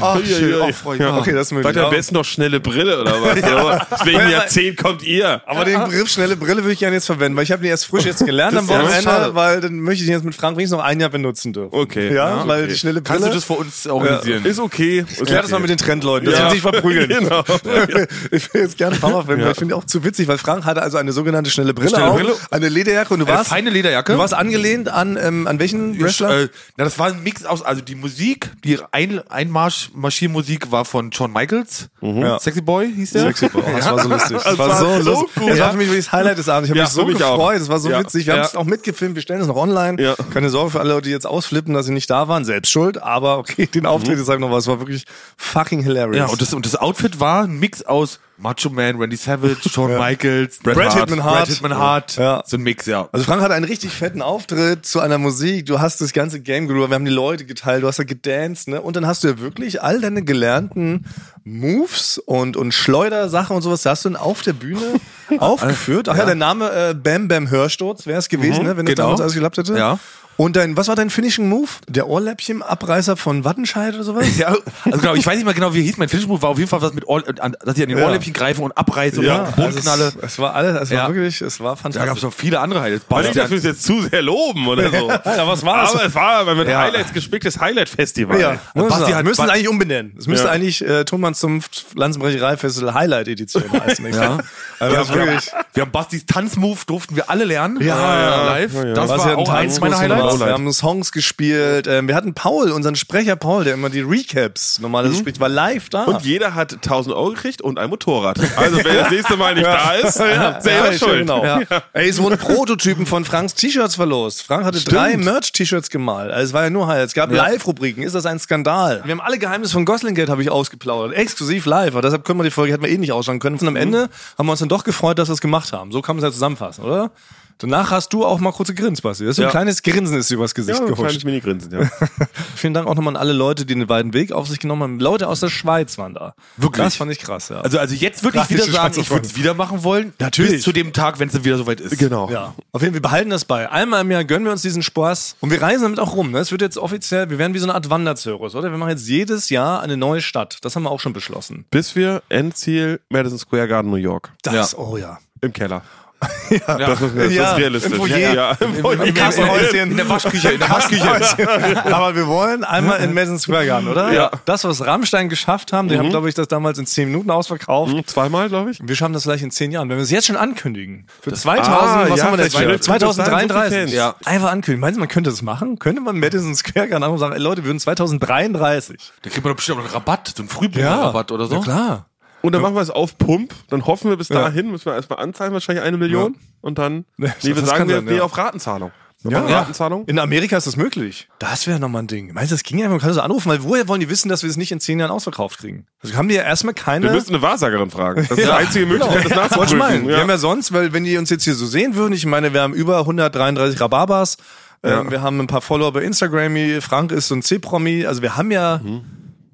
[0.00, 0.54] Ach, schön.
[0.54, 1.00] Oh, Ach, Freund.
[1.00, 1.78] Ja, okay, das ist möglich.
[1.78, 3.40] Am besten noch schnelle Brille oder was?
[3.40, 3.86] ja.
[4.04, 5.42] Welchen Jahrzehnt kommt ihr?
[5.46, 7.86] Aber den Begriff schnelle Brille würde ich gerne jetzt verwenden, weil ich habe den erst
[7.86, 10.78] frisch jetzt gelernt am ja Wochenende, weil dann möchte ich den jetzt mit Frank wenigstens
[10.78, 11.74] noch ein Jahr benutzen dürfen.
[11.74, 12.14] Okay.
[12.14, 12.72] Ja, Ja, weil okay.
[12.72, 13.20] die schnelle Brille.
[13.20, 14.44] Kannst du das für uns organisieren?
[14.54, 15.04] Ist okay.
[15.24, 16.48] Klär das mal mit den Trendleuten, dass Ja.
[16.48, 17.08] sie sich verprügeln.
[17.24, 17.42] Genau.
[18.30, 20.82] Ich will jetzt gerne Power filmen, weil ich finde auch zu witzig, weil Frank hatte
[20.82, 22.34] also eine sogenannte schnelle Brille Schnelle auf, Brille.
[22.50, 24.12] eine Lederjacke und du Eine warst feine Lederjacke.
[24.12, 26.42] Du warst ange angelehnt an, ähm, an welchen Wrestler?
[26.42, 30.84] Äh, na, das war ein Mix aus, also die Musik, die Ein Einmarsch Marschiermusik war
[30.84, 31.88] von Shawn Michaels.
[32.00, 32.38] Ja.
[32.38, 33.22] Sexy Boy hieß der.
[33.22, 33.62] Sexy Boy.
[33.66, 34.36] Oh, das war so lustig.
[34.44, 35.34] Das war war so so lustig.
[35.34, 35.50] gut.
[35.50, 35.70] Das war Ja.
[35.70, 36.66] für mich wirklich das Highlight des Abends.
[36.66, 37.60] Ich habe Ja, mich so gefreut.
[37.60, 38.00] Das war so Ja.
[38.00, 38.26] witzig.
[38.26, 38.46] Wir haben Ja.
[38.46, 39.14] es auch mitgefilmt.
[39.16, 40.00] Wir stellen es noch online.
[40.02, 40.14] Ja.
[40.32, 42.44] Keine Sorge für alle Leute, die jetzt ausflippen, dass sie nicht da waren.
[42.44, 43.02] Selbst schuld.
[43.02, 45.04] Aber okay, den Auftritt, ich sag noch was, war wirklich
[45.36, 46.16] fucking hilarious.
[46.16, 49.96] Ja, und das, und das Outfit war ein Mix aus Macho Man, Randy Savage, Shawn
[49.98, 51.38] Michaels, Bret Hart, Hitman Hart.
[51.38, 52.16] Bret Hitman Hart.
[52.16, 52.42] Ja.
[52.46, 53.08] So ein Mix, ja.
[53.12, 55.66] Also Frank hatte einen richtig fetten Auftritt zu einer Musik.
[55.66, 56.90] Du hast das ganze Game gerührt.
[56.90, 57.82] Wir haben die Leute geteilt.
[57.82, 58.80] Du hast da gedanced, ne?
[58.80, 61.04] Und dann hast du ja wirklich all deine gelernten
[61.44, 63.82] Moves und, und Schleudersachen und sowas.
[63.82, 65.00] Da hast du dann auf der Bühne
[65.38, 66.08] aufgeführt.
[66.08, 68.76] Ach ja, der Name äh, Bam Bam Hörsturz wäre es gewesen, ne?
[68.76, 69.06] Wenn das genau.
[69.08, 69.78] damals alles geklappt hätte.
[69.78, 69.98] Ja.
[70.36, 71.68] Und dein, was war dein Finishing Move?
[71.88, 74.26] Der Ohrläppchen-Abreißer von Wattenscheid oder sowas?
[74.36, 74.48] Ja,
[74.84, 75.96] also genau, ich weiß nicht mal genau, wie hieß.
[75.96, 77.98] Mein Finish Move war auf jeden Fall was mit Ohr, an, dass ich an den
[77.98, 78.04] Ja.
[78.24, 80.08] Ohrläppchen greife und abreiße und also Bodenknalle.
[80.08, 81.08] es, es war alles, es war Ja.
[81.14, 82.22] wirklich, es war Da gab es fantastisch.
[82.22, 83.04] noch viele andere Highlights.
[83.08, 85.08] Weil nicht, dass wir es jetzt zu sehr loben oder so.
[85.24, 85.94] Ja, was war's?
[85.94, 86.80] Aber es war mit Ja.
[86.80, 88.40] Highlights gespicktes Highlight-Festival.
[88.40, 90.14] Ja, muss Basti hat- müssen eigentlich umbenennen.
[90.18, 90.52] Es müsste Ja.
[90.52, 91.60] eigentlich äh, Thomanns zum
[91.94, 94.12] Lanzenbrecherei-Festival Highlight-Edition heißen.
[94.12, 94.38] Ja.
[94.78, 97.78] Also ist wirklich, wir haben Bastis Tanzmove, durften wir alle lernen.
[97.80, 98.46] Ja, ja.
[98.46, 98.74] live.
[98.74, 98.94] Ja, ja.
[98.94, 99.98] Das was war ja auch eins meiner.
[99.98, 100.38] Highlights.
[100.40, 101.86] Wir haben Songs gespielt.
[101.86, 105.88] Ähm, wir hatten Paul, unseren Sprecher Paul, der immer die Recaps normalerweise spricht, war live
[105.88, 106.04] da.
[106.04, 108.38] Und jeder hat 1000 Euro gekriegt und ein Motorrad.
[108.56, 111.20] Also wer das nächste Mal nicht da ist, selber Ja, schuld.
[111.20, 111.44] Genau.
[111.92, 114.42] Ey, es wurden Prototypen von Franks T-Shirts verlost.
[114.42, 116.30] Frank hatte drei Merch-T-Shirts gemalt.
[116.30, 117.10] Also es war ja nur Highlights.
[117.10, 118.02] Es gab Live-Rubriken.
[118.02, 119.02] Ist das ein Skandal?
[119.04, 121.16] Wir haben alle Geheimnisse von Gosling Gate habe ich ausgeplaudert.
[121.16, 121.92] Exklusiv live.
[121.94, 123.58] Aber deshalb können wir die Folge hätten wir eh nicht ausschauen können.
[123.58, 124.08] Und am Ende
[124.38, 125.92] haben wir uns dann doch gefreut, dass wir es gemacht haben.
[125.92, 127.10] So kann man es ja zusammenfassen, oder?
[127.58, 129.24] Danach hast du auch mal kurz gegrinst, Basti.
[129.24, 129.50] Das ist so ein Ja.
[129.50, 131.02] kleines Grinsen ist übers Gesicht Ja, ein gehuscht.
[131.06, 131.88] kleines Mini-Grinsen, ja.
[132.56, 135.00] Vielen Dank auch nochmal an alle Leute, die den weiten Weg auf sich genommen haben.
[135.00, 136.34] Leute aus der Schweiz waren da.
[136.56, 136.84] Wirklich?
[136.84, 137.60] Das fand ich krass, ja.
[137.60, 140.12] Also, also jetzt würde ich Praktische wieder sagen, ich würde es wieder machen wollen.
[140.18, 140.52] Natürlich.
[140.54, 141.96] Bis zu dem Tag, wenn es dann wieder soweit ist.
[141.98, 142.28] Genau.
[142.30, 143.70] Ja, auf jeden Fall, wir behalten das bei.
[143.70, 146.32] Einmal im Jahr gönnen wir uns diesen Spaß und wir reisen damit auch rum.
[146.32, 146.38] Ne?
[146.38, 148.70] Es wird jetzt offiziell, wir werden wie so eine Art Wanderzirkus, oder?
[148.70, 150.58] Wir machen jetzt jedes Jahr eine neue Stadt.
[150.62, 151.64] Das haben wir auch schon beschlossen.
[151.70, 154.32] Bis wir Endziel Madison Square Garden, New York.
[154.42, 155.18] Das, oh ja.
[155.40, 155.82] Im Keller.
[156.20, 157.92] Das, ist, das Ja, ist realistisch.
[157.98, 158.06] im.
[158.06, 159.04] Ja, ja, im Foyer.
[159.04, 159.90] Im Kassenhäuschen.
[159.90, 161.84] In der Waschküche, in der Waschküche.
[161.94, 164.12] Aber wir wollen einmal in Madison Square Garden, oder?
[164.12, 164.30] Ja.
[164.44, 167.92] Das, was Rammstein geschafft haben, die haben, glaube ich, das damals in zehn Minuten ausverkauft.
[167.92, 168.78] Hm, Zweimal, glaube ich.
[168.82, 169.88] Wir schaffen das vielleicht in zehn Jahren.
[169.88, 171.06] Wenn wir es jetzt schon ankündigen.
[171.20, 173.68] Für 2000, Ah, was ja, haben wir das so 2033.
[173.68, 173.92] viele Fans.
[173.92, 174.14] ja.
[174.24, 174.80] Einfach ankündigen.
[174.80, 175.78] Meinst du, man könnte das machen?
[175.78, 178.98] Könnte man Madison Square Garden anrufen und sagen, ey Leute, wir würden 2033.
[179.22, 181.56] Da kriegt man doch bestimmt auch einen Rabatt, so einen Frühbucherrabatt oder so.
[181.56, 182.06] Ja, klar.
[182.44, 183.54] Und dann machen wir es auf Pump.
[183.70, 186.36] Dann hoffen wir bis dahin, müssen wir erstmal anzahlen, wahrscheinlich eine Million.
[186.60, 188.22] Und dann, nee, wir das sagen, wir, nee, ja.
[188.22, 188.90] auf Ratenzahlung.
[189.26, 189.40] Ja.
[189.40, 190.04] Ratenzahlung.
[190.04, 191.28] In Amerika ist das möglich.
[191.38, 192.34] Das wäre nochmal ein Ding.
[192.34, 194.42] Meinst du, das ging ja, man kann das anrufen, weil woher wollen die wissen, dass
[194.42, 195.86] wir es nicht in zehn Jahren ausverkauft kriegen?
[196.02, 197.06] Also haben die ja erstmal keine...
[197.06, 198.26] Wir müssen eine Wahrsagerin fragen.
[198.28, 198.58] Das ist Ja.
[198.58, 199.78] die einzige Möglichkeit, das Wollte ich nachzuprüfen.
[199.78, 200.06] meinen.
[200.08, 200.20] Wir Ja.
[200.20, 202.60] haben ja sonst, weil wenn die uns jetzt hier so sehen würden, ich meine, wir
[202.60, 204.36] haben über 133 Rhabarbers,
[204.82, 208.36] ähm, wir haben ein paar Follower bei Instagram, Frank ist so ein C-Promi, also wir
[208.36, 208.82] haben ja,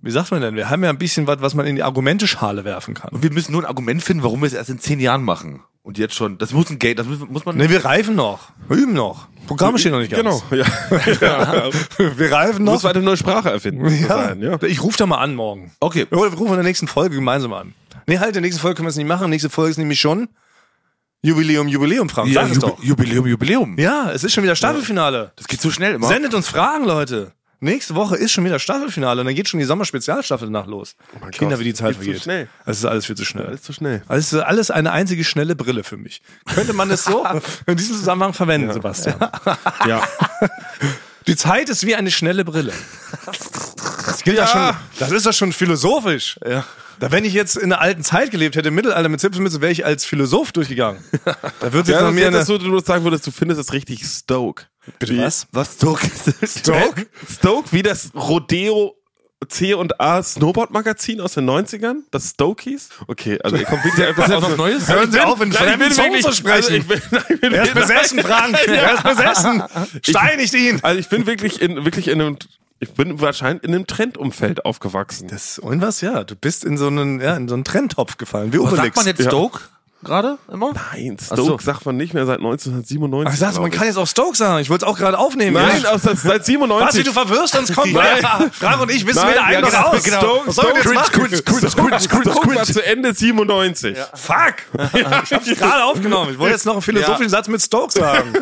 [0.02, 2.64] wie sagt man denn, wir haben ja ein bisschen was, was man in die Argumenteschale
[2.64, 3.10] werfen kann.
[3.10, 5.62] Und wir müssen nur ein Argument finden, warum wir es erst in zehn Jahren machen.
[5.82, 6.38] Und jetzt schon.
[6.38, 7.56] Das muss ein Gate, das muss, muss man.
[7.56, 8.50] Ne, wir reifen noch.
[8.68, 9.28] Wir üben noch.
[9.46, 10.22] Programme stehen noch nicht ganz.
[10.22, 10.64] Genau, ja.
[11.20, 11.70] ja.
[12.18, 12.74] Wir reifen noch.
[12.74, 13.82] musst weiter eine neue Sprache erfinden.
[13.82, 14.06] muss Ja.
[14.06, 14.62] Sein, ja.
[14.62, 15.72] Ich rufe da mal an morgen.
[15.80, 16.06] Okay.
[16.10, 17.74] Oder wir rufen in der nächsten Folge gemeinsam an.
[18.06, 19.28] Nee, halt, in der nächsten Folge können wir es nicht machen.
[19.30, 20.28] Nächste Folge ist nämlich schon
[21.22, 22.28] Jubiläum, Jubiläum, Frank.
[22.28, 22.82] Ja, Sag es doch.
[22.82, 23.76] Jubiläum, Jubiläum.
[23.78, 25.32] Ja, es ist schon wieder Staffelfinale.
[25.36, 26.06] Das geht so schnell immer.
[26.06, 27.32] Sendet uns Fragen, Leute.
[27.62, 30.96] Nächste Woche ist schon wieder Staffelfinale und dann geht schon die Sommerspezialstaffel nach los.
[31.32, 32.22] Kinder, Gott, wie die Zeit geht zu vergeht.
[32.22, 32.48] schnell.
[32.64, 33.46] Es ist alles viel zu schnell.
[33.46, 34.02] Alles zu schnell.
[34.08, 36.22] Also es ist alles eine einzige schnelle Brille für mich.
[36.54, 37.26] Könnte man es so
[37.66, 39.16] in diesem Zusammenhang verwenden, Sebastian?
[39.86, 40.02] Ja.
[41.26, 42.72] Die Zeit ist wie eine schnelle Brille.
[44.06, 44.76] Das gilt ja, schon.
[44.98, 46.40] Das ist doch schon philosophisch.
[46.48, 46.64] Ja.
[46.98, 49.72] Da, wenn ich jetzt in der alten Zeit gelebt hätte, im Mittelalter mit Zipfelmütze, wäre
[49.72, 51.02] ich als Philosoph durchgegangen.
[51.24, 52.36] Da wird jetzt Ja, noch das ist eine.
[52.38, 54.64] jetzt so, du sagen würdest, du findest es richtig Stoke.
[54.98, 55.46] Bitte was?
[55.52, 56.06] Was Stoke?
[56.46, 57.06] Stoke?
[57.28, 58.94] Stoke, wie das Rodeo
[59.48, 62.88] C und A Snowboard Magazin aus den 90ern, das Stoke hieß.
[63.06, 64.88] Okay, also ihr kommt wirklich Das ist etwas Neues?
[64.88, 66.74] Hören Sie auf, in fremden Zungen zu sprechen.
[66.74, 68.58] Also ich bin, ich bin Er ist besessen, Frank.
[68.66, 69.62] Er ist besessen.
[70.02, 70.80] Steinigt ihn.
[70.82, 72.38] Also ich bin wirklich in wirklich in einem
[72.82, 75.28] ich bin wahrscheinlich in einem Trendumfeld aufgewachsen.
[75.28, 76.00] Das, und was?
[76.00, 78.54] Ja, du bist in so einen, ja, in so einen Trendtopf gefallen.
[78.54, 78.82] Wie Was Obelix.
[78.84, 79.60] sagt man jetzt Stoke?
[80.02, 80.38] Gerade?
[80.50, 80.72] Immer?
[80.92, 81.58] Nein, Stoke so.
[81.58, 83.26] sagt man nicht mehr seit 1997.
[83.28, 84.60] Ach, ich dachte, man kann jetzt auch Stoke sagen.
[84.62, 85.54] Ich wollte es auch gerade aufnehmen.
[85.62, 85.98] Nein, Ja.
[85.98, 86.86] seit- seit 97.
[86.86, 88.24] Basti, du verwirrst uns komplett.
[88.54, 90.02] Frank und ich wissen Nein, weder ja, noch genau, aus.
[90.02, 90.42] genau.
[90.46, 91.36] Sollen wir jetzt Stoke- machen?
[91.70, 93.96] Stoke, Stoke war zu Ende 97.
[94.14, 94.54] Fuck!
[94.94, 96.32] Ich hab's gerade aufgenommen.
[96.32, 98.32] Ich wollte jetzt noch einen philosophischen Satz mit Stoke sagen.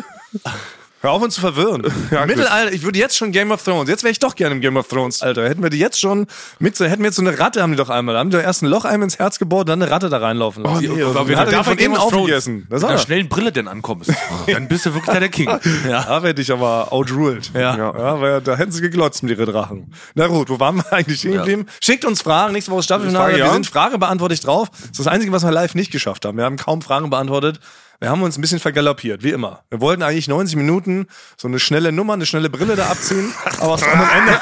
[1.01, 1.83] Hör auf uns zu verwirren.
[2.11, 2.25] Ja.
[2.25, 3.87] Mittelalter, ich würde jetzt schon Game of Thrones.
[3.87, 5.47] Jetzt wäre ich doch gerne im Game of Thrones, Alter.
[5.47, 6.25] Hätten wir die jetzt schon
[6.57, 8.13] mit so, hätten wir jetzt so eine Ratte, haben die doch einmal.
[8.15, 10.17] Da haben die doch erst ein Loch einmal ins Herz gebohrt, dann eine Ratte da
[10.17, 10.79] reinlaufen lassen.
[10.81, 12.65] nee, und aber dann hat er die darf von innen aufgegessen.
[12.69, 14.11] Das Mit einer schnellen Brille denn ankommst,
[14.47, 15.49] dann bist du wirklich der King.
[15.87, 16.03] ja.
[16.03, 17.51] Da werde ich aber outruled.
[17.53, 17.77] Ja.
[17.77, 18.21] ja.
[18.21, 19.93] weil da hätten sie geglotzt mit ihre Drachen.
[20.15, 21.67] Na gut, wo waren wir eigentlich stehen geblieben?
[21.83, 23.33] Schickt uns Fragen, nächste Woche Staffelfinale.
[23.33, 24.69] Frage, Wir sind Frage beantwortet drauf.
[24.71, 26.37] Das ist das Einzige, was wir live nicht geschafft haben.
[26.37, 27.59] Wir haben kaum Fragen beantwortet.
[28.01, 29.59] Wir haben uns ein bisschen vergaloppiert, wie immer.
[29.69, 33.75] Wir wollten eigentlich 90 Minuten so eine schnelle Nummer, eine schnelle Brille da abziehen, aber
[33.75, 34.39] es waren am Ende,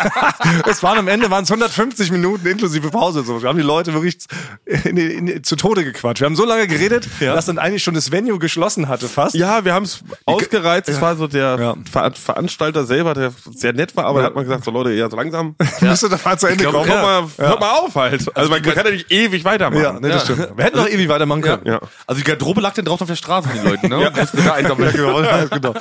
[0.70, 3.24] es waren am Ende waren es 150 Minuten inklusive Pause.
[3.24, 4.18] So, wir haben die Leute wirklich
[4.66, 6.22] in, in, in, zu Tode gequatscht.
[6.22, 9.34] Wir haben so lange geredet, dass dann eigentlich schon das Venue geschlossen hatte fast.
[9.34, 10.88] Ja, wir haben es ausgereizt.
[10.88, 11.76] Es war so der Ja.
[11.92, 15.10] Ver Veranstalter selber, der sehr nett war, aber der hat mal gesagt, so Leute, ja,
[15.10, 15.56] so langsam.
[15.82, 16.90] Müsste da mal zu Ende Komm, kommen.
[16.90, 18.38] hört, mal, hört mal auf halt.
[18.38, 19.82] Also man, man kann ja nicht ewig weitermachen.
[19.82, 20.56] Ja, nee, das stimmt.
[20.56, 21.66] Wir hätten noch ewig weitermachen können.
[21.66, 21.80] Ja.
[22.06, 24.02] Also die Garderobe lag dann draußen auf der Straße von den Leuten, ne?
[24.46, 24.54] Ja.
[24.54, 24.94] Einsammeln.
[24.98, 25.74] Ja, genau.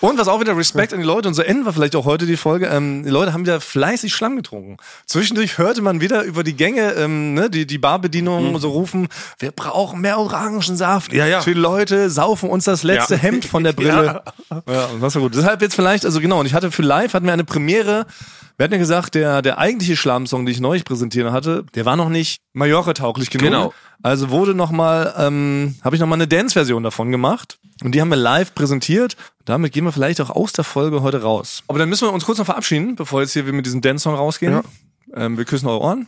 [0.00, 2.26] Und was auch wieder Respekt an die Leute, und so enden wir vielleicht auch heute
[2.26, 4.76] die Folge, ähm, die Leute haben wieder fleißig Schlamm getrunken.
[5.06, 9.08] Zwischendurch hörte man wieder über die Gänge, ähm, ne, die, die Barbedienungen so rufen,
[9.38, 11.12] wir brauchen mehr Orangensaft.
[11.12, 11.40] Ja, ja.
[11.40, 13.20] Die Leute saufen uns das letzte Ja.
[13.20, 14.22] Hemd von der Brille.
[14.50, 14.86] Ja.
[14.86, 15.34] und das war gut.
[15.34, 18.06] Deshalb jetzt vielleicht, also genau, und ich hatte für live, hatten wir eine Premiere,
[18.62, 21.96] wir hatten ja gesagt, der, der eigentliche Schlammsong, den ich neulich präsentieren hatte, der war
[21.96, 23.44] noch nicht Mallorca-tauglich genug.
[23.44, 23.74] Genau.
[24.04, 27.58] Also wurde nochmal, ähm, habe ich nochmal eine Dance-Version davon gemacht.
[27.82, 29.16] Und die haben wir live präsentiert.
[29.44, 31.64] Damit gehen wir vielleicht auch aus der Folge heute raus.
[31.66, 34.14] Aber dann müssen wir uns kurz noch verabschieden, bevor jetzt hier wir mit diesem Dance-Song
[34.14, 34.60] rausgehen.
[35.12, 36.06] Ähm, wir küssen eure Ohren.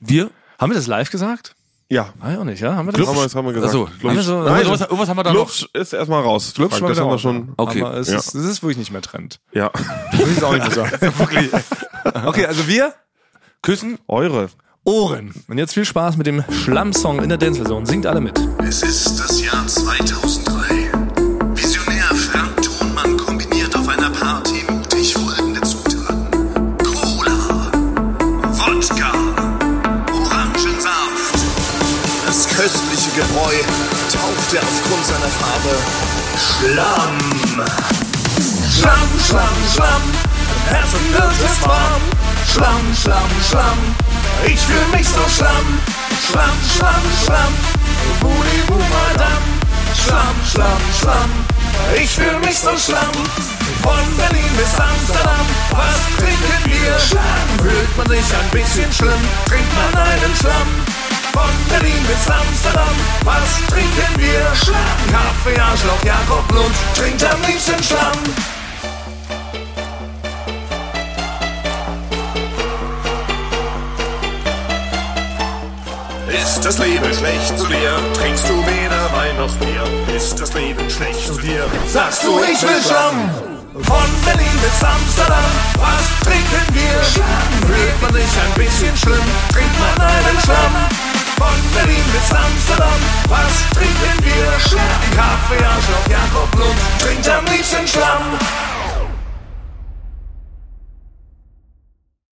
[0.00, 0.28] Wir?
[0.58, 1.54] Haben wir das live gesagt?
[1.92, 2.08] Ja.
[2.20, 2.74] Weiß ich auch nicht, ja?
[2.74, 3.06] Haben wir das?
[3.06, 3.74] Haben wir, das haben wir gesagt.
[3.74, 5.36] Achso, Haben wir so, irgendwas, Nein, irgendwas, irgendwas haben wir da noch.
[5.40, 6.52] Glubsch ist erstmal raus.
[6.54, 7.52] Glubsch Frank, war das haben wir raus, schon.
[7.58, 7.82] Okay.
[7.82, 8.16] Aber es, Ja.
[8.18, 9.40] ist, es ist wirklich nicht mehr Trend.
[9.52, 9.70] Ja.
[10.12, 10.90] Muss ich auch nicht mehr sagen.
[11.18, 11.50] wirklich.
[12.24, 12.94] Okay, also wir
[13.60, 13.98] Küssen?
[14.08, 14.48] Eure.
[14.84, 15.32] Ohren.
[15.48, 17.84] Und jetzt viel Spaß mit dem Schlamm-Song in der Dance-Version.
[17.86, 18.40] Singt alle mit.
[18.66, 20.61] Es ist das Jahr 2003.
[33.14, 33.52] Gebräu
[34.10, 35.76] tauchte aufgrund seiner Farbe
[36.40, 37.18] Schlamm.
[38.72, 40.02] Schlamm, Schlamm, Schlamm,
[40.70, 42.02] Herzen wird es warm.
[42.50, 43.78] Schlamm, Schlamm, Schlamm,
[44.46, 45.78] ich fühl mich so schlamm.
[46.26, 47.52] Schlamm, Schlamm, Schlamm,
[48.20, 49.44] Budi, bu, Madame.
[49.94, 51.30] Schlamm, Schlamm, Schlamm,
[52.02, 53.12] ich fühl mich so schlamm.
[53.82, 56.98] Von Berlin bis Amsterdam, was trinken wir?
[57.62, 60.81] Fühlt man sich ein bisschen schlimm, trinkt man einen Schlamm.
[61.32, 64.42] Von Berlin bis Amsterdam, was trinken wir?
[65.42, 68.18] Kaffee, Arschloch, Jakob Lund, trinkt am liebsten Schlamm.
[76.28, 77.98] Ist das Leben schlecht zu dir?
[78.14, 80.14] Trinkst du weder Wein noch Bier?
[80.14, 81.66] Ist das Leben schlecht zu dir?
[81.88, 83.30] Sagst du, ich will Schlamm?
[83.72, 87.02] Von Berlin bis Amsterdam, was trinken wir?
[87.66, 91.11] Fühlt man sich ein bisschen schlimm, trinkt man einen Schlamm.
[91.42, 94.52] Von Berlin bis Amsterdam, was trinken wir?
[95.16, 98.38] Kaffee, Arschloch, Jakob Lund, trinkt am liebsten Schlamm.